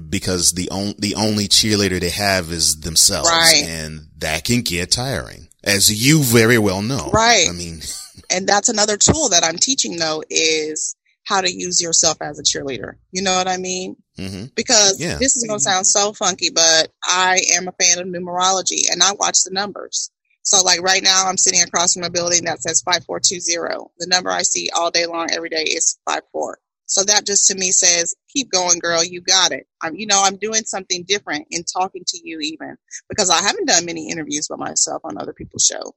[0.09, 3.29] Because the only, the only cheerleader they have is themselves.
[3.29, 3.63] Right.
[3.65, 7.09] And that can get tiring, as you very well know.
[7.11, 7.47] Right.
[7.49, 7.79] I mean,
[8.31, 12.43] and that's another tool that I'm teaching though is how to use yourself as a
[12.43, 12.93] cheerleader.
[13.11, 13.95] You know what I mean?
[14.17, 14.45] Mm-hmm.
[14.55, 15.17] Because yeah.
[15.17, 19.03] this is going to sound so funky, but I am a fan of numerology and
[19.03, 20.09] I watch the numbers.
[20.41, 23.91] So like right now I'm sitting across from a building that says 5420.
[23.99, 26.57] The number I see all day long every day is 54.
[26.89, 29.03] So that just to me says, keep going, girl.
[29.03, 29.67] You got it.
[29.79, 32.77] I'm, you know, I'm doing something different in talking to you even
[33.07, 35.93] because I haven't done many interviews by myself on other people's show.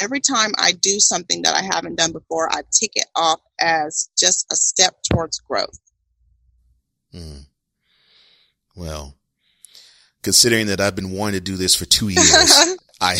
[0.00, 4.08] Every time I do something that I haven't done before, I tick it off as
[4.16, 5.80] just a step towards growth.
[7.12, 7.46] Mm.
[8.76, 9.16] Well,
[10.22, 13.16] considering that I've been wanting to do this for two years, I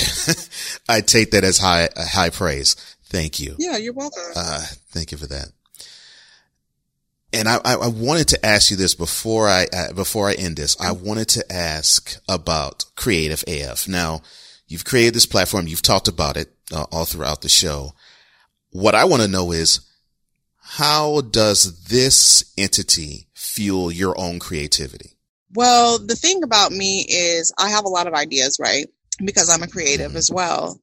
[0.88, 2.76] I take that as high a high praise.
[3.06, 3.56] Thank you.
[3.58, 4.22] Yeah, you're welcome.
[4.36, 5.48] Uh, thank you for that.
[7.36, 10.74] And I, I wanted to ask you this before I uh, before I end this.
[10.80, 13.86] I wanted to ask about Creative AF.
[13.86, 14.22] Now,
[14.66, 15.66] you've created this platform.
[15.66, 17.92] You've talked about it uh, all throughout the show.
[18.70, 19.80] What I want to know is
[20.60, 25.10] how does this entity fuel your own creativity?
[25.54, 28.86] Well, the thing about me is I have a lot of ideas, right?
[29.22, 30.16] Because I'm a creative mm-hmm.
[30.16, 30.80] as well.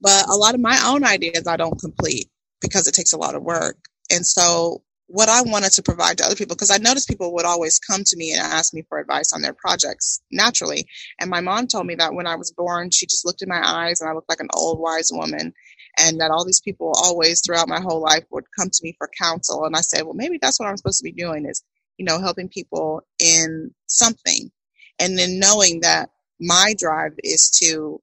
[0.00, 2.28] But a lot of my own ideas I don't complete
[2.60, 3.76] because it takes a lot of work.
[4.12, 7.46] And so what I wanted to provide to other people, because I noticed people would
[7.46, 10.86] always come to me and ask me for advice on their projects naturally.
[11.18, 13.60] And my mom told me that when I was born, she just looked in my
[13.64, 15.54] eyes and I looked like an old wise woman.
[16.00, 19.10] And that all these people always throughout my whole life would come to me for
[19.20, 19.64] counsel.
[19.64, 21.64] And I said, well, maybe that's what I'm supposed to be doing is,
[21.96, 24.52] you know, helping people in something.
[25.00, 28.00] And then knowing that my drive is to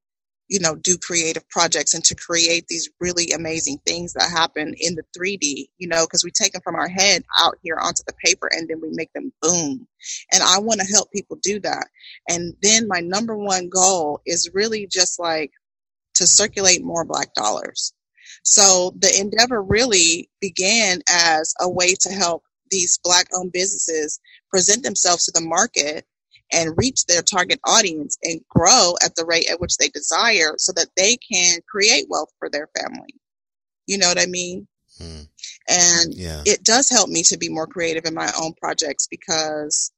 [0.47, 4.95] you know, do creative projects and to create these really amazing things that happen in
[4.95, 8.13] the 3D, you know, because we take them from our head out here onto the
[8.23, 9.87] paper and then we make them boom.
[10.31, 11.87] And I want to help people do that.
[12.29, 15.51] And then my number one goal is really just like
[16.15, 17.93] to circulate more black dollars.
[18.43, 24.19] So the endeavor really began as a way to help these black owned businesses
[24.49, 26.05] present themselves to the market
[26.55, 30.71] and reach their target audience and grow at the rate at which they desire so
[30.71, 33.13] that they can create wealth for their family.
[33.87, 34.67] You know what I mean?
[34.99, 35.27] Mm.
[35.67, 36.41] And yeah.
[36.45, 39.91] it does help me to be more creative in my own projects because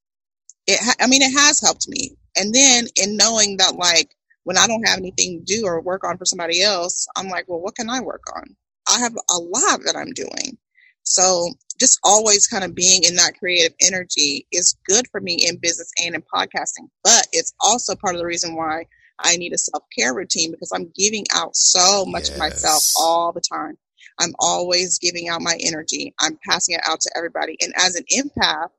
[0.65, 2.17] it, ha- I mean, it has helped me.
[2.35, 6.03] And then in knowing that, like, when I don't have anything to do or work
[6.03, 8.55] on for somebody else, I'm like, well, what can I work on?
[8.89, 10.57] I have a lot that I'm doing.
[11.03, 15.57] So just always kind of being in that creative energy is good for me in
[15.57, 16.89] business and in podcasting.
[17.03, 18.85] But it's also part of the reason why
[19.19, 22.31] I need a self care routine because I'm giving out so much yes.
[22.31, 23.77] of myself all the time.
[24.19, 26.13] I'm always giving out my energy.
[26.19, 27.57] I'm passing it out to everybody.
[27.61, 28.69] And as an empath,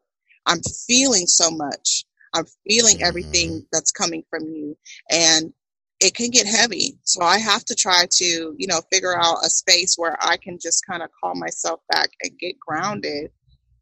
[0.47, 2.05] I'm feeling so much.
[2.35, 3.07] I'm feeling mm-hmm.
[3.07, 4.77] everything that's coming from you.
[5.11, 5.53] And
[6.01, 6.99] it can get heavy.
[7.03, 10.59] So I have to try to, you know, figure out a space where I can
[10.61, 13.31] just kind of call myself back and get grounded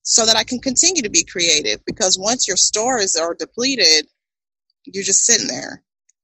[0.02, 4.06] so that I can continue to be creative because once your stores are depleted,
[4.84, 5.82] you're just sitting there.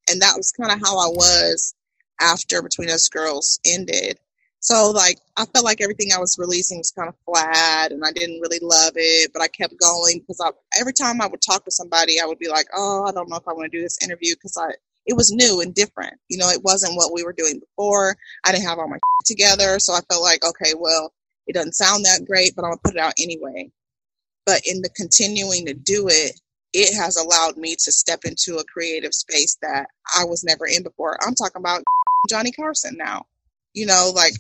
[0.09, 1.74] And that was kind of how I was
[2.20, 4.18] after Between Us Girls ended.
[4.61, 8.12] So like I felt like everything I was releasing was kind of flat and I
[8.12, 11.64] didn't really love it, but I kept going because I, every time I would talk
[11.64, 13.82] to somebody, I would be like, oh, I don't know if I want to do
[13.82, 14.70] this interview because I
[15.07, 16.14] it was new and different.
[16.28, 18.16] You know, it wasn't what we were doing before.
[18.44, 19.78] I didn't have all my together.
[19.78, 21.12] So I felt like, okay, well,
[21.46, 23.70] it doesn't sound that great, but I'm to put it out anyway.
[24.46, 26.40] But in the continuing to do it,
[26.72, 29.88] it has allowed me to step into a creative space that
[30.18, 31.18] I was never in before.
[31.24, 31.82] I'm talking about
[32.28, 33.26] Johnny Carson now,
[33.74, 34.32] you know, like,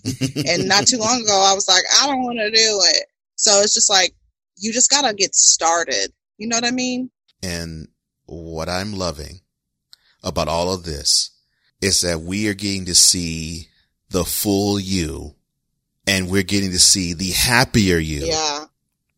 [0.48, 3.06] and not too long ago, I was like, I don't want to do it.
[3.36, 4.14] So it's just like,
[4.56, 6.12] you just got to get started.
[6.38, 7.10] You know what I mean?
[7.42, 7.88] And
[8.26, 9.40] what I'm loving
[10.22, 11.30] about all of this
[11.80, 13.68] is that we are getting to see
[14.10, 15.34] the full you
[16.06, 18.26] and we're getting to see the happier you.
[18.26, 18.64] Yeah.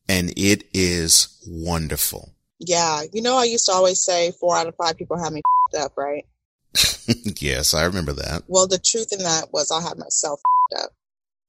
[0.09, 2.35] And it is wonderful.
[2.59, 3.03] Yeah.
[3.13, 5.43] You know, I used to always say four out of five people have me
[5.79, 6.25] up, right?
[7.41, 8.43] yes, I remember that.
[8.49, 10.41] Well, the truth in that was I had myself
[10.77, 10.91] up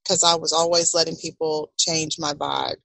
[0.04, 2.76] because I was always letting people change my vibe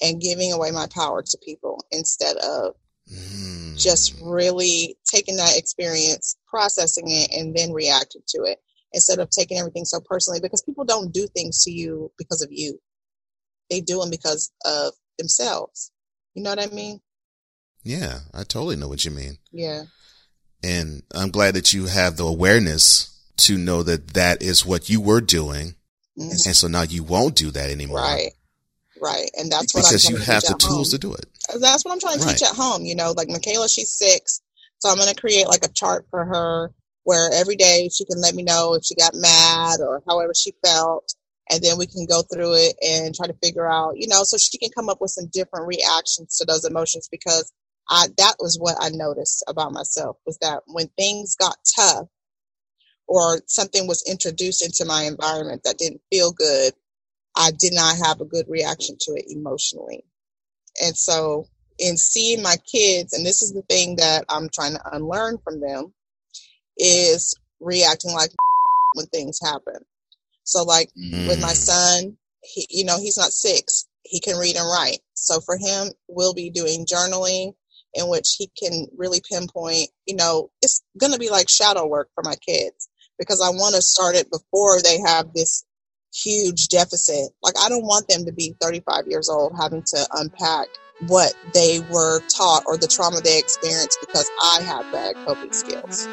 [0.00, 2.74] and giving away my power to people instead of
[3.12, 3.78] Mm.
[3.78, 8.58] Just really taking that experience, processing it, and then reacting to it
[8.92, 12.48] instead of taking everything so personally because people don't do things to you because of
[12.50, 12.80] you.
[13.70, 15.92] They do them because of themselves.
[16.34, 17.00] You know what I mean?
[17.82, 19.38] Yeah, I totally know what you mean.
[19.52, 19.84] Yeah.
[20.62, 25.00] And I'm glad that you have the awareness to know that that is what you
[25.00, 25.74] were doing.
[26.18, 26.30] Mm-hmm.
[26.30, 27.98] And so now you won't do that anymore.
[27.98, 28.32] Right.
[29.00, 29.30] Right.
[29.38, 30.98] And that's what because you have the tools home.
[30.98, 31.26] to do it.
[31.60, 32.36] That's what I'm trying to right.
[32.36, 32.84] teach at home.
[32.84, 34.40] You know, like Michaela, she's six.
[34.78, 36.72] So I'm going to create like a chart for her
[37.04, 40.52] where every day she can let me know if she got mad or however she
[40.64, 41.14] felt.
[41.48, 44.36] And then we can go through it and try to figure out, you know, so
[44.36, 47.52] she can come up with some different reactions to those emotions because
[47.88, 52.08] I, that was what I noticed about myself was that when things got tough
[53.06, 56.72] or something was introduced into my environment that didn't feel good,
[57.36, 60.04] I did not have a good reaction to it emotionally.
[60.82, 61.46] And so,
[61.78, 65.60] in seeing my kids, and this is the thing that I'm trying to unlearn from
[65.60, 65.92] them,
[66.78, 68.30] is reacting like
[68.94, 69.84] when things happen.
[70.44, 71.28] So, like mm.
[71.28, 71.54] with my mm.
[71.54, 73.86] son, he, you know, he's not six.
[74.02, 75.00] He can read and write.
[75.14, 77.54] So for him, we'll be doing journaling
[77.96, 82.08] in which he can really pinpoint, you know, it's going to be like shadow work
[82.14, 85.64] for my kids because I want to start it before they have this
[86.14, 87.30] huge deficit.
[87.42, 90.68] Like, I don't want them to be 35 years old having to unpack
[91.08, 96.08] what they were taught or the trauma they experienced because I have bad coping skills.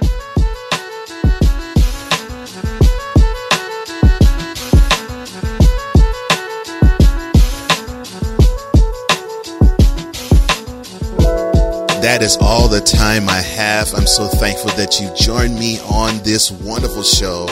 [12.01, 13.93] That is all the time I have.
[13.93, 17.47] I'm so thankful that you joined me on this wonderful show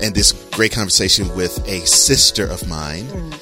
[0.00, 3.40] and this great conversation with a sister of mine mm.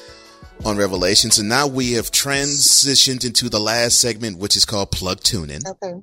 [0.67, 1.31] on Revelation.
[1.39, 5.63] And now we have transitioned into the last segment, which is called Plug Tuning.
[5.67, 5.95] Okay.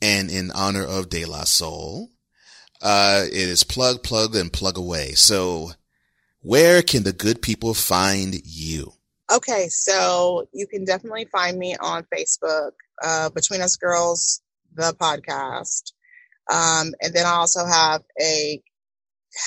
[0.00, 2.10] And in honor of De La Soul,
[2.82, 5.12] uh, it is plug, plug, and plug away.
[5.12, 5.70] So
[6.40, 8.92] where can the good people find you?
[9.32, 12.72] Okay, so you can definitely find me on Facebook,
[13.02, 14.42] uh, Between Us Girls,
[14.74, 15.92] the podcast.
[16.50, 18.60] Um, and then I also have a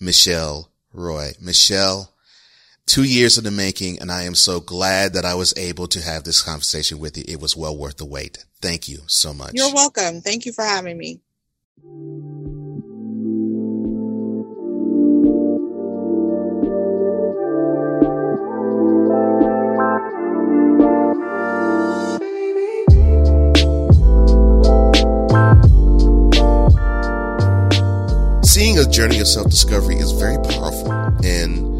[0.00, 1.34] Michelle Roy.
[1.40, 2.11] Michelle,
[2.86, 6.00] two years in the making, and I am so glad that I was able to
[6.00, 7.24] have this conversation with you.
[7.26, 8.44] It was well worth the wait.
[8.60, 9.52] Thank you so much.
[9.54, 10.20] You're welcome.
[10.20, 11.20] Thank you for having me.
[28.44, 30.92] Seeing a journey of self discovery is very powerful.
[31.24, 31.71] And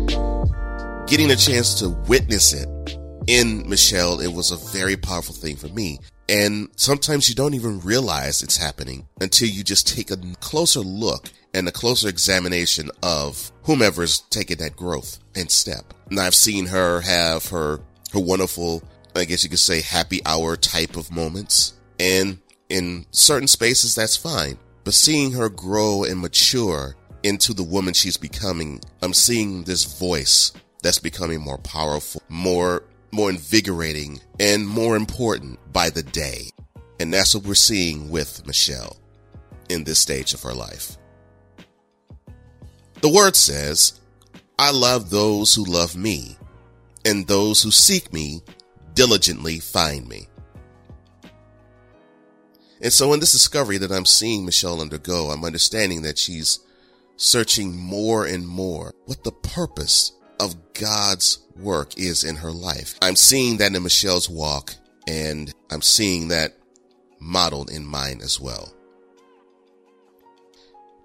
[1.12, 2.96] getting a chance to witness it
[3.26, 5.98] in Michelle, it was a very powerful thing for me.
[6.26, 11.28] And sometimes you don't even realize it's happening until you just take a closer look
[11.52, 15.92] and a closer examination of whomever's taking that growth and step.
[16.08, 17.80] And I've seen her have her,
[18.14, 18.82] her wonderful,
[19.14, 21.74] I guess you could say happy hour type of moments.
[22.00, 22.38] And
[22.70, 24.56] in certain spaces, that's fine.
[24.84, 30.52] But seeing her grow and mature into the woman she's becoming, I'm seeing this voice
[30.83, 36.51] that's becoming more powerful, more, more invigorating, and more important by the day.
[37.01, 38.97] And that's what we're seeing with Michelle
[39.68, 40.99] in this stage of her life.
[43.01, 44.01] The word says,
[44.59, 46.37] I love those who love me,
[47.05, 48.43] and those who seek me
[48.95, 50.28] diligently find me.
[52.80, 56.61] And so in this discovery that I'm seeing Michelle undergo, I'm understanding that she's
[57.16, 60.12] searching more and more what the purpose
[60.43, 62.99] of God's work is in her life.
[63.01, 64.74] I'm seeing that in Michelle's walk
[65.07, 66.57] and I'm seeing that
[67.20, 68.72] modeled in mine as well.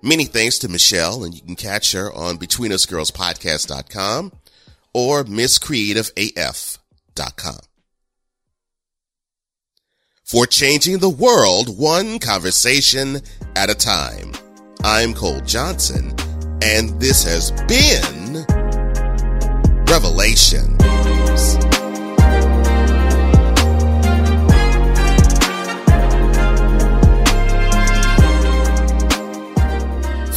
[0.01, 4.31] Many thanks to Michelle and you can catch her on betweenusgirlspodcast.com
[4.93, 7.59] or misscreativeaf.com.
[10.23, 13.21] For changing the world one conversation
[13.55, 14.33] at a time.
[14.83, 16.15] I'm Cole Johnson
[16.61, 18.26] and this has been
[19.89, 20.77] Revelations.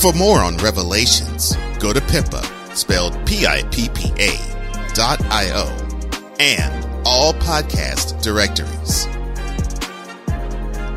[0.01, 2.43] For more on Revelations, go to Pippa,
[2.75, 9.07] spelled P-I-P-P-A, dot I-O, and all podcast directories.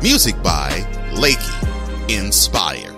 [0.00, 0.70] Music by
[1.12, 2.93] Lakey Inspire.